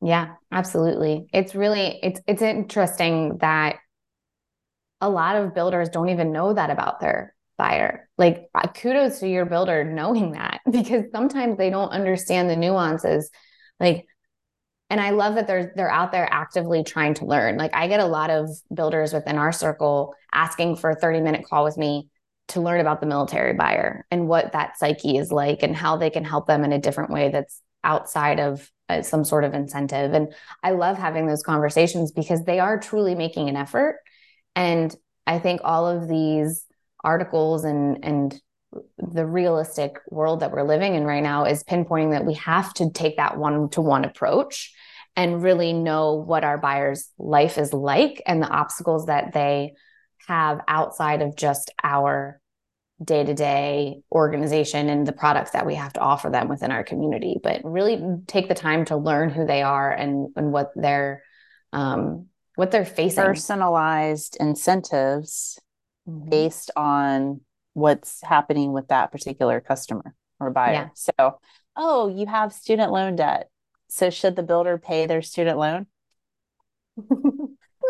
[0.00, 1.26] Yeah, absolutely.
[1.32, 3.76] It's really it's it's interesting that
[5.00, 8.08] a lot of builders don't even know that about their buyer.
[8.18, 13.30] Like uh, kudos to your builder knowing that because sometimes they don't understand the nuances.
[13.78, 14.06] Like
[14.90, 17.56] and I love that they're they're out there actively trying to learn.
[17.56, 21.44] Like I get a lot of builders within our circle asking for a 30 minute
[21.48, 22.08] call with me
[22.48, 26.10] to learn about the military buyer and what that psyche is like and how they
[26.10, 30.12] can help them in a different way that's outside of uh, some sort of incentive.
[30.12, 30.34] And
[30.64, 33.98] I love having those conversations because they are truly making an effort.
[34.60, 34.94] And
[35.26, 36.66] I think all of these
[37.02, 38.38] articles and and
[38.98, 42.90] the realistic world that we're living in right now is pinpointing that we have to
[42.90, 44.72] take that one to one approach
[45.16, 49.72] and really know what our buyer's life is like and the obstacles that they
[50.28, 52.38] have outside of just our
[53.02, 56.84] day to day organization and the products that we have to offer them within our
[56.84, 57.38] community.
[57.42, 61.22] But really take the time to learn who they are and, and what they're
[61.72, 62.26] um,
[62.60, 63.24] what they're facing.
[63.24, 65.58] Personalized incentives
[66.06, 66.28] mm-hmm.
[66.28, 67.40] based on
[67.72, 70.72] what's happening with that particular customer or buyer.
[70.72, 70.88] Yeah.
[70.94, 71.40] So,
[71.74, 73.48] oh, you have student loan debt.
[73.88, 75.86] So, should the builder pay their student loan?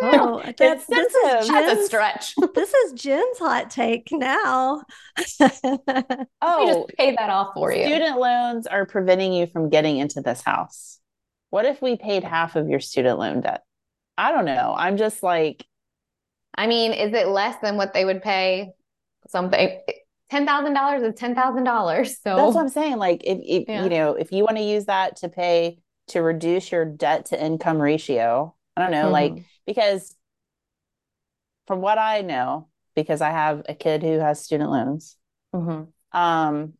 [0.03, 2.35] Oh, that, this is Jen's, a stretch.
[2.55, 4.83] this is Jen's hot take now.
[5.41, 7.85] oh, just pay that off for you.
[7.85, 11.01] Student loans are preventing you from getting into this house.
[11.51, 13.63] What if we paid half of your student loan debt?
[14.21, 14.75] I don't know.
[14.77, 15.65] I'm just like,
[16.55, 18.73] I mean, is it less than what they would pay
[19.29, 19.81] something?
[20.29, 22.21] Ten thousand dollars is ten thousand dollars.
[22.21, 22.99] So that's what I'm saying.
[22.99, 23.83] Like, if, if yeah.
[23.83, 27.43] you know, if you want to use that to pay to reduce your debt to
[27.43, 29.13] income ratio, I don't know, mm-hmm.
[29.13, 30.15] like because
[31.67, 35.17] from what I know, because I have a kid who has student loans,
[35.55, 36.19] mm-hmm.
[36.19, 36.75] um,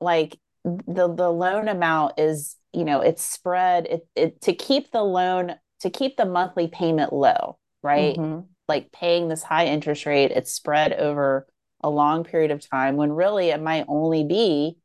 [0.00, 5.04] like the the loan amount is, you know, it's spread it, it to keep the
[5.04, 8.16] loan to keep the monthly payment low, right?
[8.16, 8.46] Mm-hmm.
[8.68, 11.46] Like paying this high interest rate, it's spread over
[11.82, 14.76] a long period of time when really it might only be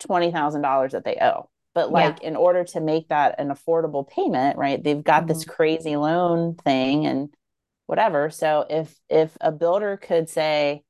[0.00, 1.50] twenty thousand dollars that they owe.
[1.74, 2.28] But like yeah.
[2.28, 4.82] in order to make that an affordable payment, right?
[4.82, 5.28] They've got mm-hmm.
[5.28, 7.28] this crazy loan thing and
[7.86, 8.30] whatever.
[8.30, 10.82] So if if a builder could say,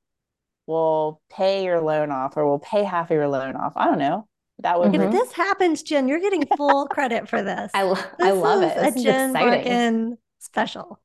[0.66, 3.99] "We'll pay your loan off," or "We'll pay half of your loan off," I don't
[3.99, 4.28] know.
[4.61, 4.94] That would.
[4.94, 5.11] If mm-hmm.
[5.12, 7.70] this happens, Jen, you're getting full credit for this.
[7.74, 8.74] I, this I love it.
[8.74, 11.00] This a Jen Barkan special.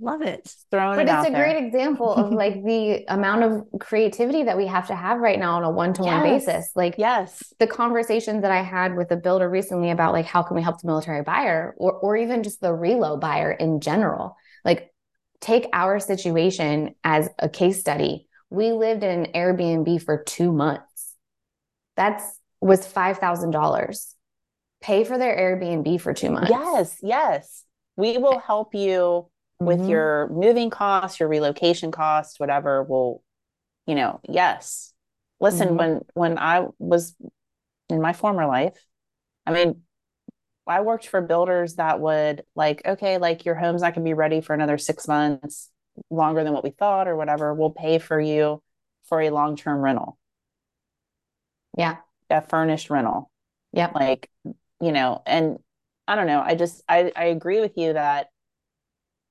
[0.00, 0.54] Love it.
[0.70, 1.44] Throwing but it it's a there.
[1.44, 5.56] great example of like the amount of creativity that we have to have right now
[5.56, 6.44] on a one-to-one yes.
[6.44, 6.70] basis.
[6.76, 10.56] Like yes, the conversations that I had with a builder recently about like how can
[10.56, 14.36] we help the military buyer or or even just the relo buyer in general.
[14.64, 14.92] Like
[15.40, 18.28] take our situation as a case study.
[18.50, 21.14] We lived in an Airbnb for 2 months.
[21.96, 24.14] That's was $5,000.
[24.80, 26.50] Pay for their Airbnb for 2 months.
[26.50, 27.64] Yes, yes.
[27.96, 29.28] We will help you
[29.60, 29.88] with mm-hmm.
[29.88, 33.22] your moving costs, your relocation costs, whatever will,
[33.86, 34.92] you know, yes.
[35.40, 35.76] Listen, mm-hmm.
[35.76, 37.16] when when I was
[37.88, 38.76] in my former life,
[39.46, 39.82] I mean,
[40.66, 44.40] I worked for builders that would like, okay, like your home's not gonna be ready
[44.40, 45.70] for another six months,
[46.10, 47.54] longer than what we thought, or whatever.
[47.54, 48.62] We'll pay for you
[49.04, 50.18] for a long-term rental.
[51.76, 51.96] Yeah.
[52.30, 53.30] A furnished rental.
[53.72, 53.90] Yeah.
[53.94, 54.30] Like,
[54.80, 55.58] you know, and
[56.06, 56.40] I don't know.
[56.40, 58.28] I just I I agree with you that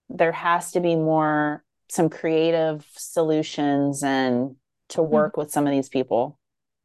[0.10, 4.56] there has to be more some creative solutions and
[4.90, 5.10] to hmm.
[5.10, 5.42] work mm-hmm.
[5.42, 6.38] with some of these people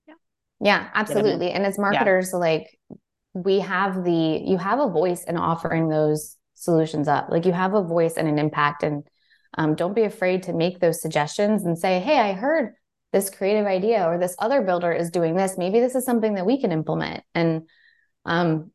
[0.06, 0.14] yeah
[0.60, 2.38] yeah absolutely and as marketers yeah.
[2.38, 2.78] like
[3.34, 7.74] we have the you have a voice in offering those solutions up like you have
[7.74, 9.04] a voice and an impact and
[9.58, 12.74] um, don't be afraid to make those suggestions and say hey i heard
[13.12, 16.46] this creative idea or this other builder is doing this maybe this is something that
[16.46, 17.22] we can implement.
[17.34, 17.68] And
[18.24, 18.70] um,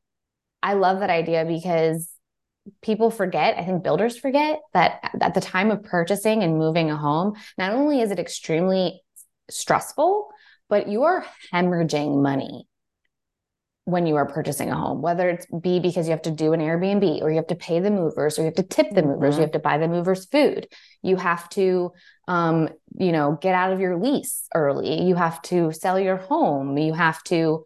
[0.62, 2.10] i love that idea because
[2.82, 6.98] people forget, I think builders forget that at the time of purchasing and moving a
[6.98, 9.02] home, not only is it extremely
[9.50, 10.30] stressful,
[10.70, 12.68] but you are hemorrhaging money
[13.88, 16.60] when you are purchasing a home, whether it's be because you have to do an
[16.60, 19.36] Airbnb or you have to pay the movers or you have to tip the movers,
[19.36, 19.40] mm-hmm.
[19.40, 20.68] you have to buy the movers food,
[21.02, 21.94] you have to,
[22.28, 22.68] um,
[23.00, 26.92] you know, get out of your lease early, you have to sell your home, you
[26.92, 27.64] have to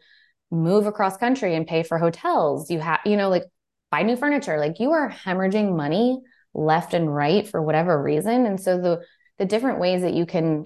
[0.51, 3.45] move across country and pay for hotels, you have, you know, like
[3.89, 4.59] buy new furniture.
[4.59, 6.19] Like you are hemorrhaging money
[6.53, 8.45] left and right for whatever reason.
[8.45, 9.01] And so the
[9.39, 10.65] the different ways that you can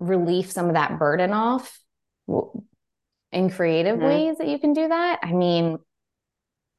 [0.00, 1.78] relieve some of that burden off
[3.36, 4.06] in creative mm-hmm.
[4.06, 5.20] ways that you can do that.
[5.22, 5.78] I mean,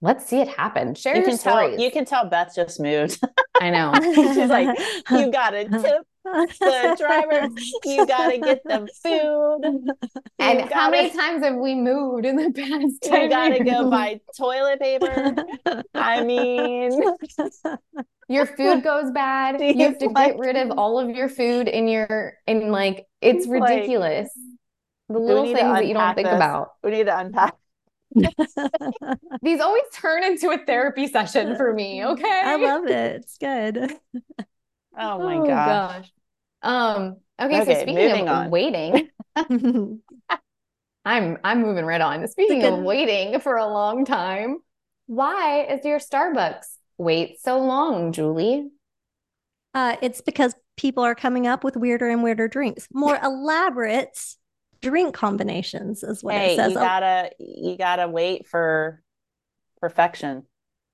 [0.02, 0.96] let's see it happen.
[0.96, 1.76] Share you your can stories.
[1.76, 3.22] Tell, you can tell Beth just moved.
[3.62, 3.94] I know.
[4.34, 4.78] She's like,
[5.12, 7.50] you got a tip the driver.
[7.86, 9.60] You got to get them food.
[10.40, 13.06] and gotta, how many times have we moved in the past?
[13.06, 15.36] You got to go buy toilet paper.
[15.94, 17.02] I mean,
[18.28, 19.62] your food goes bad.
[19.62, 23.06] You have to Like- get rid of all of your food in your in like
[23.22, 24.30] it's Like, ridiculous.
[25.10, 26.36] The little things that you don't think this?
[26.36, 26.74] about.
[26.84, 27.56] We need to unpack.
[29.42, 32.42] These always turn into a therapy session for me, okay?
[32.46, 33.16] I love it.
[33.18, 33.94] It's good.
[35.00, 36.12] Oh my gosh.
[36.64, 38.50] Um, okay, so speaking of on.
[38.50, 39.10] waiting,
[41.06, 42.28] I'm I'm moving right on.
[42.28, 44.58] Speaking of waiting for a long time,
[45.06, 46.66] why is your Starbucks
[46.98, 48.70] wait so long, Julie?
[49.76, 54.18] Uh, it's because people are coming up with weirder and weirder drinks, more elaborate
[54.82, 56.72] drink combinations, is what Hey, it says.
[56.72, 59.02] you Oh, gotta you gotta wait for
[59.82, 60.48] perfection,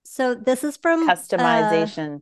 [0.05, 2.21] so this is from uh, customization.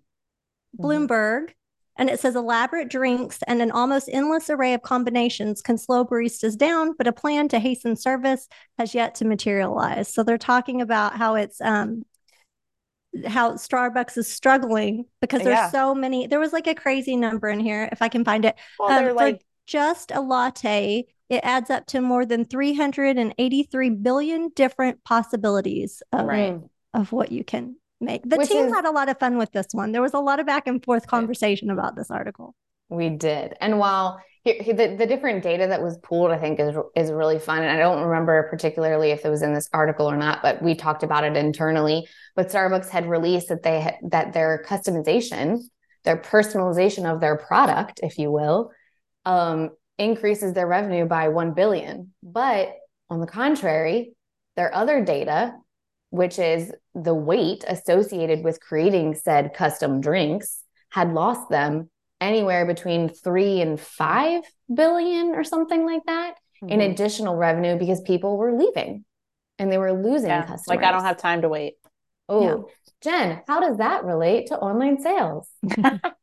[0.78, 1.52] Bloomberg,
[1.98, 6.58] and it says elaborate drinks and an almost endless array of combinations can slow baristas
[6.58, 8.48] down, but a plan to hasten service
[8.78, 10.08] has yet to materialize.
[10.14, 12.06] So they're talking about how it's um
[13.28, 15.70] how Starbucks is struggling because there's Yeah.
[15.70, 16.28] so many.
[16.28, 18.56] There was like a crazy number in here, if I can find it.
[18.80, 24.50] well, um, they're like just a latte, it adds up to more than 383 billion
[24.54, 26.60] different possibilities of, Right.
[26.94, 28.28] of what you can make.
[28.30, 29.94] The Which team is- had a lot of fun with this one.
[29.94, 32.54] There was a lot of back and forth conversation about this article.
[32.90, 33.56] We did.
[33.62, 37.62] And while the, the different data that was pooled, I think is is really fun.
[37.62, 40.76] And I don't remember particularly if it was in this article or not, but we
[40.76, 42.08] talked about it internally.
[42.36, 45.60] But Starbucks had released that they had, that their customization,
[46.04, 48.72] their personalization of their product, if you will,
[49.26, 52.14] um, increases their revenue by one billion.
[52.24, 52.74] But
[53.10, 54.14] on the contrary,
[54.56, 55.54] their other data,
[56.10, 63.10] which is the weight associated with creating said custom drinks, had lost them anywhere between
[63.10, 64.44] three and five
[64.74, 66.92] billion or something like that in Mhm.
[66.92, 69.04] additional revenue because people were leaving
[69.58, 70.68] and they were losing Yeah, customers.
[70.68, 71.76] like I don't have time to wait.
[72.30, 72.58] Oh, Yeah.
[73.02, 75.50] Jen, how does that relate to online sales?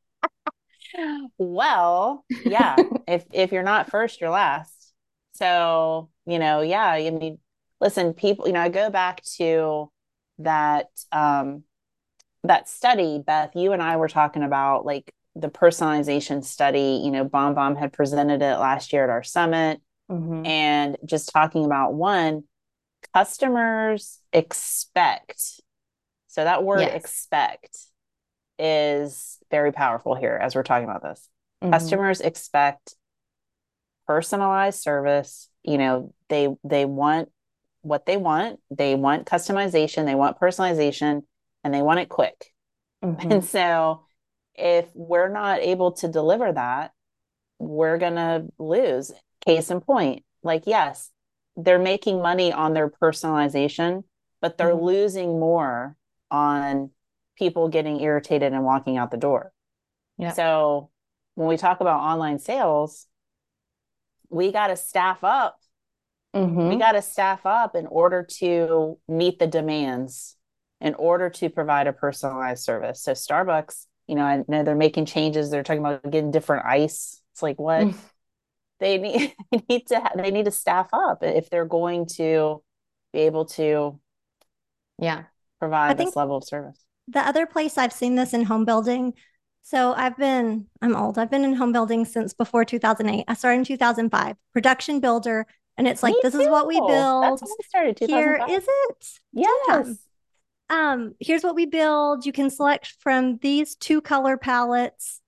[1.39, 4.93] Well, yeah, if if you're not first, you're last.
[5.33, 7.39] So, you know, yeah, I mean,
[7.81, 9.91] listen, people, you know, I go back to
[10.39, 11.65] that um
[12.45, 17.25] that study, Beth, you and I were talking about like the personalization study, you know,
[17.25, 20.45] BombBomb had presented it last year at our summit Mhm.
[20.47, 22.45] and just talking about one,
[23.15, 25.61] customers expect.
[26.29, 26.95] So that word Yes.
[26.95, 27.79] expect
[28.59, 31.29] is very powerful here as we're talking about this.
[31.63, 31.73] Mhm.
[31.73, 32.95] Customers expect
[34.07, 35.49] personalized service.
[35.63, 37.31] You know, they they want
[37.83, 38.61] what they want.
[38.71, 41.23] They want customization, they want personalization,
[41.63, 42.53] and they want it quick.
[43.05, 43.31] Mhm.
[43.31, 44.05] And so
[44.55, 46.93] if we're not able to deliver that,
[47.59, 49.13] we're going to lose.
[49.45, 51.11] Case in point, like, yes,
[51.57, 54.05] they're making money on their personalization,
[54.41, 54.83] but they're Mhm.
[54.83, 55.97] losing more
[56.31, 56.91] on
[57.39, 59.53] people getting irritated and walking out the door.
[60.17, 60.33] Yeah.
[60.33, 60.91] So
[61.37, 63.07] when we talk about online sales,
[64.29, 65.59] we got to staff up.
[66.35, 66.69] Mhm.
[66.69, 70.37] We got to staff up in order to meet the demands,
[70.81, 73.01] in order to provide a personalized service.
[73.03, 75.51] So Starbucks, you know, I know they're making changes.
[75.51, 77.23] They're talking about getting different ice.
[77.33, 77.99] It's like what Mm.
[78.81, 79.35] they need.
[79.51, 80.11] They need to.
[80.17, 82.63] They need to staff up if they're going to
[83.13, 83.99] be able to
[84.99, 85.25] Yeah.
[85.59, 86.85] provide think- this level of service.
[87.09, 89.15] The other place I've seen this in home building.
[89.63, 91.19] So I've been, I'm old.
[91.19, 93.25] I've been in home building since before 2008.
[93.29, 95.47] I started in 2005, production builder.
[95.77, 97.23] And it's like, Me this is what we build.
[97.23, 97.99] That's when I started.
[97.99, 98.51] Here 2005.
[98.51, 99.21] is it.
[99.33, 99.99] yes.
[100.71, 102.27] um, here's what we build.
[102.27, 105.21] You can select from these two color palettes.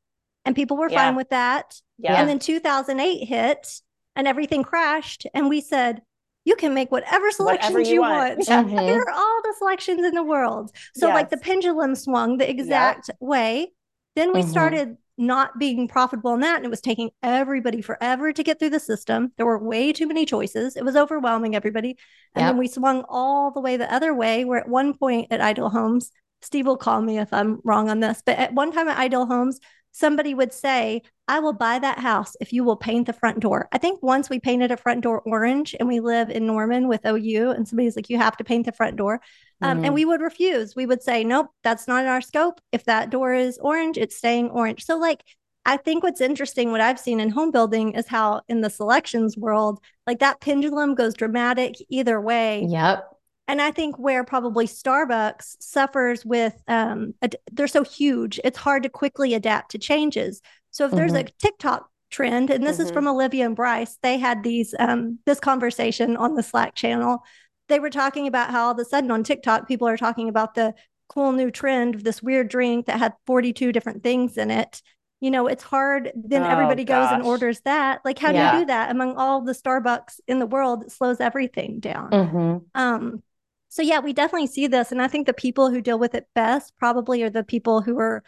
[0.44, 1.04] And people were Yeah.
[1.06, 1.80] fine with that.
[1.98, 2.18] Yeah.
[2.18, 3.80] And then 2008 hit
[4.16, 5.26] and everything crashed.
[5.34, 6.02] And we said,
[6.50, 8.36] you can make whatever selections Whatever you you, want.
[8.38, 8.48] want.
[8.48, 8.62] Yeah.
[8.64, 8.80] Mhm.
[8.90, 10.66] Here are all the selections in the world.
[10.96, 13.72] So, like the pendulum swung the exact way.
[14.16, 14.48] Then we Mhm.
[14.48, 16.56] started not being profitable in that.
[16.56, 19.32] And it was taking everybody forever to get through the system.
[19.36, 20.76] There were way too many choices.
[20.76, 21.90] It was overwhelming everybody.
[22.34, 22.48] And Yep.
[22.50, 25.68] then we swung all the way the other way, where at one point at Ideal
[25.68, 26.10] Homes,
[26.42, 29.26] Steve will call me if I'm wrong on this, but at one time at Ideal
[29.26, 29.60] Homes,
[29.92, 33.68] somebody would say, I will buy that house if you will paint the front door.
[33.72, 37.04] I think once we painted a front door orange and we live in Norman with
[37.06, 39.20] OU, and somebody's like, you have to paint the front door.
[39.62, 39.86] Um, Mhm.
[39.86, 40.74] And we would refuse.
[40.74, 42.60] We would say, nope, that's not in our scope.
[42.72, 44.84] If that door is orange, it's staying orange.
[44.84, 45.22] So, like,
[45.66, 49.36] I think what's interesting, what I've seen in home building is how in the selections
[49.36, 52.64] world, like that pendulum goes dramatic either way.
[52.68, 53.06] Yep.
[53.50, 58.82] And I think where probably Starbucks suffers with, um, ad- they're so huge, it's hard
[58.84, 60.40] to quickly adapt to changes.
[60.70, 62.94] So if there's a TikTok trend, and this is Mhm.
[62.94, 67.24] from Olivia and Bryce, they had these um, this conversation on the Slack channel.
[67.68, 70.54] They were talking about how all of a sudden on TikTok, people are talking about
[70.54, 70.74] the
[71.08, 74.80] cool new trend of this weird drink that had 42 different things in it.
[75.20, 76.12] You know, it's hard.
[76.14, 78.00] Then Oh, everybody goes and orders that.
[78.04, 80.84] Like, how do you do that among all the Starbucks in the world?
[80.84, 82.10] It slows everything down.
[82.10, 82.64] Mhm.
[82.74, 83.22] Um,
[83.70, 86.26] so yeah, we definitely see this, and I think the people who deal with it
[86.34, 88.22] best probably are the people who are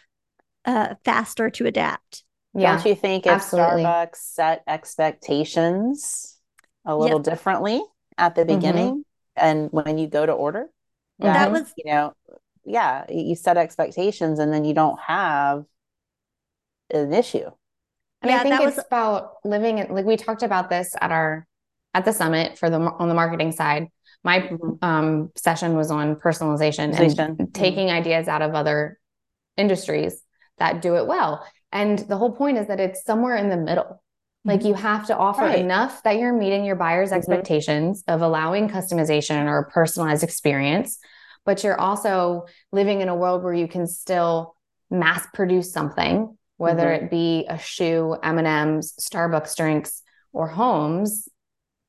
[0.65, 2.23] uh, faster to adapt.
[2.55, 2.75] Yeah.
[2.77, 3.83] Don't you think if absolutely.
[3.83, 6.37] Starbucks set expectations
[6.85, 7.83] a little differently
[8.17, 8.47] at the Mhm.
[8.47, 10.69] beginning and when you go to order?
[11.19, 11.51] That Mhm.
[11.51, 12.13] was you know,
[12.63, 15.65] yeah, you set expectations and then you don't have
[16.91, 17.49] an issue.
[18.21, 19.91] And Yeah, I think that it's was- about living it.
[19.91, 21.45] Like we talked about this at our
[21.93, 23.89] at the summit for the on the marketing side.
[24.23, 24.49] My
[24.81, 26.97] um, session was on personalization
[27.37, 28.99] and taking ideas out of other
[29.57, 30.21] industries
[30.59, 31.45] that do it well.
[31.71, 34.01] And the whole point is that it's somewhere in the middle.
[34.45, 35.59] Like you have to offer Right.
[35.59, 37.17] enough that you're meeting your buyer's Mhm.
[37.17, 40.99] expectations of allowing customization or a personalized experience,
[41.45, 44.55] but you're also living in a world where you can still
[44.89, 47.03] mass produce something, whether Mhm.
[47.03, 50.03] it be a shoe, M&Ms, Starbucks drinks,
[50.33, 51.27] or homes.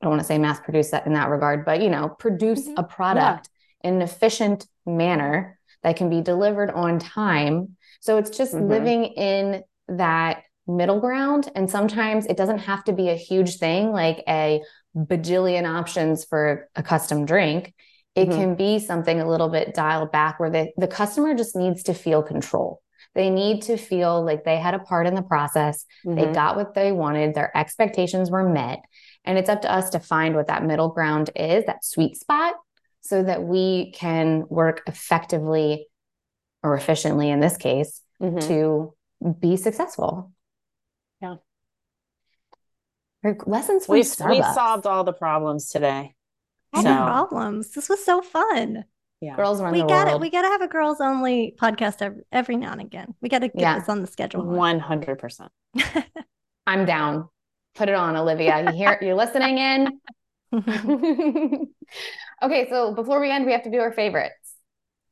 [0.04, 2.68] I don't want to say mass produce that in that regard, but you know, produce
[2.68, 2.74] Mhm.
[2.76, 3.48] a product
[3.82, 7.78] in an efficient manner that can be delivered on time.
[8.00, 8.68] So it's just Mhm.
[8.68, 11.50] living in that middle ground.
[11.54, 14.62] And sometimes it doesn't have to be a huge thing like a
[14.94, 17.72] bajillion options for a custom drink.
[18.14, 18.36] It Mhm.
[18.36, 21.94] can be something a little bit dialed back where the, the customer just needs to
[21.94, 22.82] feel control.
[23.14, 25.86] They need to feel like they had a part in the process.
[26.04, 26.34] They Mhm.
[26.34, 28.80] got what they wanted, their expectations were met.
[29.24, 32.54] And it's up to us to find what that middle ground is, that sweet spot,
[33.00, 35.88] so that we can work effectively
[36.62, 38.46] or efficiently in this case Mhm.
[38.48, 38.94] to
[39.40, 40.32] be successful.
[41.20, 41.36] Yeah.
[43.22, 44.30] Or Lessons from We've, Starbucks.
[44.30, 46.14] we've solved all the problems today.
[46.74, 47.70] all So- the problems.
[47.72, 48.84] This was so fun.
[49.20, 49.36] Yeah.
[49.36, 50.10] Girls run we the got it.
[50.10, 50.20] world.
[50.22, 53.14] We got to have a girls only podcast every, every now and again.
[53.22, 53.78] We got to get Yeah.
[53.78, 54.42] this on the schedule.
[54.44, 55.50] 100%.
[56.66, 57.28] I'm down.
[57.74, 58.64] Put it on, Olivia.
[58.70, 60.00] You hear you're listening in.
[62.42, 64.34] okay, so before we end, we have to do our favorites.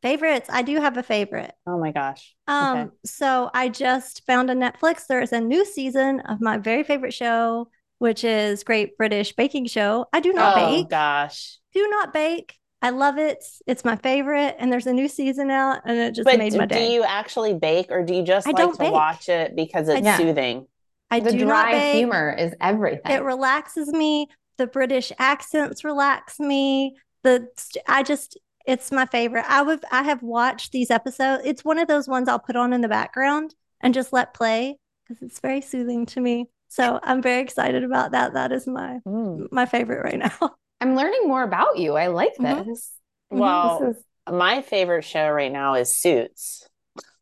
[0.03, 0.49] Favorites.
[0.53, 1.53] I do have a favorite.
[1.67, 2.35] Oh my gosh.
[2.49, 2.91] Um, Okay.
[3.05, 7.15] so I just found on Netflix there is a new season of my very favorite
[7.15, 10.07] show, which is Great British Baking Show.
[10.13, 10.81] I do not Oh bake.
[10.81, 11.59] Oh gosh.
[11.73, 12.57] Do not bake.
[12.81, 13.45] I love it.
[13.69, 16.59] It's my favorite, and there's a new season out, and it just But made do,
[16.59, 18.93] my do you actually bake or do you just I like to bake.
[18.93, 20.17] watch it because it's Yeah.
[20.17, 20.67] soothing?
[21.13, 21.95] I the do not dry bake.
[21.97, 23.13] humor is everything.
[23.13, 24.29] It relaxes me.
[24.59, 26.97] The British accents relax me.
[27.23, 27.49] The
[27.89, 29.45] I just it's my favorite.
[29.49, 31.43] I would I have watched these episodes.
[31.45, 34.79] It's one of those ones I'll put on in the background and just let play
[35.09, 36.49] because it's very soothing to me.
[36.69, 38.35] So I'm very excited about that.
[38.35, 39.49] That is my Mm.
[39.53, 40.55] my favorite right now.
[40.81, 41.95] I'm learning more about you.
[41.95, 42.65] I like Mhm.
[42.67, 42.93] this.
[43.31, 46.67] Well, This is my favorite show right now is Suits.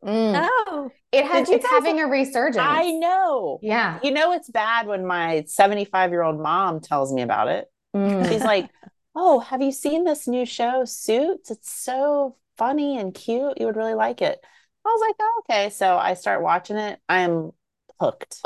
[0.03, 0.49] Mm.
[0.67, 2.57] Oh, It has Did you it's having a resurgence.
[2.67, 3.59] I know.
[3.61, 3.99] Yeah.
[4.03, 7.65] You know it's bad when my 75 year old mom tells me about it.
[7.95, 8.27] Mm.
[8.29, 8.69] She's like,
[9.15, 11.51] "Oh, have you seen this new show, Suits?
[11.51, 13.59] It's so funny and cute.
[13.59, 14.39] You would really like it."
[14.85, 16.99] I was like, "Oh, okay." So I start watching it.
[17.07, 17.51] I am
[17.99, 18.41] hooked.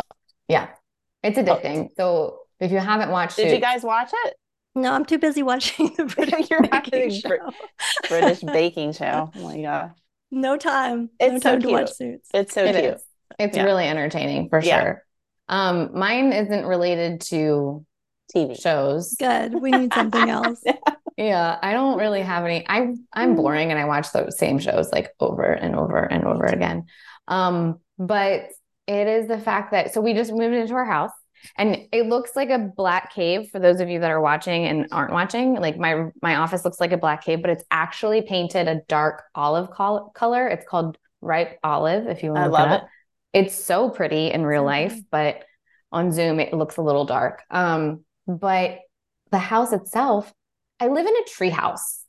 [0.47, 0.69] yeah.
[1.23, 1.89] It's addicting.
[1.97, 4.35] So if you haven't watched Did you guys watch it?
[4.75, 7.51] no, I'm too busy watching the British baking watching Brit- show.
[8.09, 9.31] British baking show.
[9.35, 9.93] Oh my god,
[10.31, 11.09] No time.
[11.21, 11.97] no It's so time to watch cute.
[11.97, 12.29] suits.
[12.33, 12.93] it's so It cute.
[12.95, 13.03] is.
[13.39, 13.63] It's Yeah.
[13.63, 14.81] really entertaining for Yeah.
[14.81, 15.03] sure.
[15.47, 17.85] Um, mine isn't related to
[18.33, 18.55] TV.
[18.55, 19.15] shows.
[19.15, 19.53] Good.
[19.61, 20.61] We need something else.
[21.17, 22.65] Yeah, I don't really have any.
[22.67, 22.93] I.
[23.13, 26.87] I'm boring and I watch those same shows like over and over and over again.
[27.29, 28.49] Um, but
[28.85, 31.13] it is the fact that so we just moved into our house
[31.57, 34.87] and it looks like a black cave for those of you that are watching and
[34.91, 35.55] aren't watching.
[35.55, 39.23] Like my my office looks like a black cave, but it's actually painted a dark
[39.33, 40.47] olive col- color.
[40.47, 43.45] It's called ripe olive if you want to look love it it.
[43.45, 45.43] It's so pretty in real life, but
[45.91, 47.43] on Zoom it looks a little dark.
[47.49, 48.79] Um, but
[49.31, 50.33] the house itself,
[50.79, 52.03] I live in a tree house.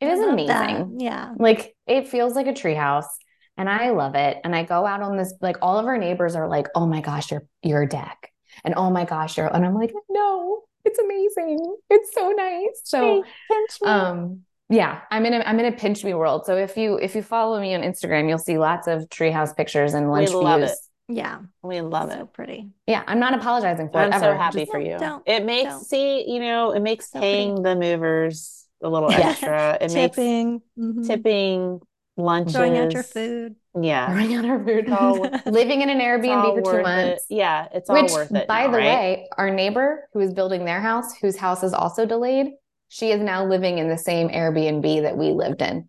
[0.00, 0.70] It I is love that.
[0.70, 1.00] amazing.
[1.00, 1.34] Yeah.
[1.38, 3.08] Like it feels like a tree house
[3.56, 4.38] and I love it.
[4.44, 7.00] And I go out on this, like all of our neighbors are like, oh my
[7.00, 8.27] gosh, your your deck.
[8.64, 11.76] And oh my gosh, you're and I'm like, no, it's amazing.
[11.90, 12.80] It's so nice.
[12.84, 13.88] So pinch me.
[13.88, 14.40] um
[14.70, 16.44] yeah, I'm in a I'm in a pinch me world.
[16.46, 19.94] So if you if you follow me on Instagram, you'll see lots of treehouse pictures
[19.94, 20.72] and lunch love views.
[20.72, 20.78] it.
[21.10, 21.38] Yeah.
[21.62, 22.32] we love so it.
[22.34, 22.68] pretty.
[22.86, 24.98] Yeah, I'm not apologizing for I'm it so happy Just- for you.
[24.98, 25.84] don't, It makes don't.
[25.84, 27.34] see, you know, it makes So pretty.
[27.34, 29.30] paying the movers a little Yeah.
[29.30, 29.78] extra.
[29.80, 30.60] It makes Tipping.
[30.78, 31.06] mhm.
[31.06, 31.80] tipping
[32.18, 32.54] lunches.
[32.54, 33.56] Throwing out your food.
[33.82, 34.06] Yeah.
[34.12, 34.88] Throwing out our food.
[34.90, 37.24] All- Living in an Airbnb for two months.
[37.28, 37.34] it.
[37.36, 38.46] Yeah, it's all Which, worth it.
[38.48, 38.84] by now, the right?
[38.84, 42.48] way, our neighbor who is building their house, whose house is also delayed,
[42.88, 45.88] she is now living in the same Airbnb that we lived in.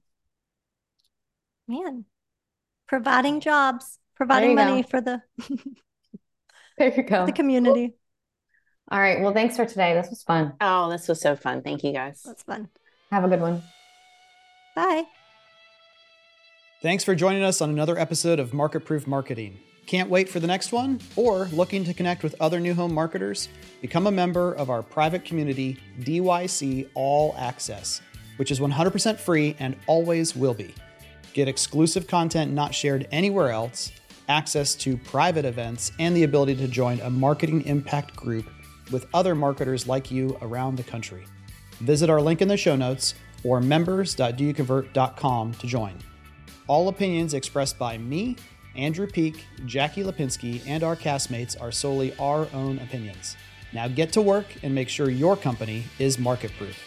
[1.67, 2.05] Man,
[2.87, 4.65] providing jobs, providing you go.
[4.65, 5.21] money for the
[6.77, 7.25] There you go.
[7.25, 7.95] the community.
[8.91, 9.21] All right.
[9.21, 9.93] Well, thanks for today.
[9.93, 10.53] This was fun.
[10.59, 11.61] Oh, this was so fun.
[11.61, 12.23] Thank you guys.
[12.25, 12.69] That's fun.
[13.11, 13.61] Have a good one.
[14.75, 15.03] Bye.
[16.81, 19.59] Thanks for joining us on another episode of Market Proof Marketing.
[19.85, 21.01] Can't wait for the next one?
[21.17, 23.49] Or looking to connect with other new home marketers?
[23.81, 27.99] Become a member of our private community, DYC All Access,
[28.37, 30.73] which is 100% free and always will be.
[31.33, 33.91] Get exclusive content not shared anywhere else,
[34.29, 38.45] access to private events, and the ability to join a marketing impact group
[38.89, 41.25] with other marketers like you around the country.
[41.81, 45.99] Visit our link in the show notes or members.doyouconvert.com to join.
[46.69, 48.35] All opinions expressed by me,
[48.75, 53.35] Andrew Peek, Jackie Lipinski, and our castmates are solely our own opinions.
[53.73, 56.77] Now get to work and make sure your company is market proof.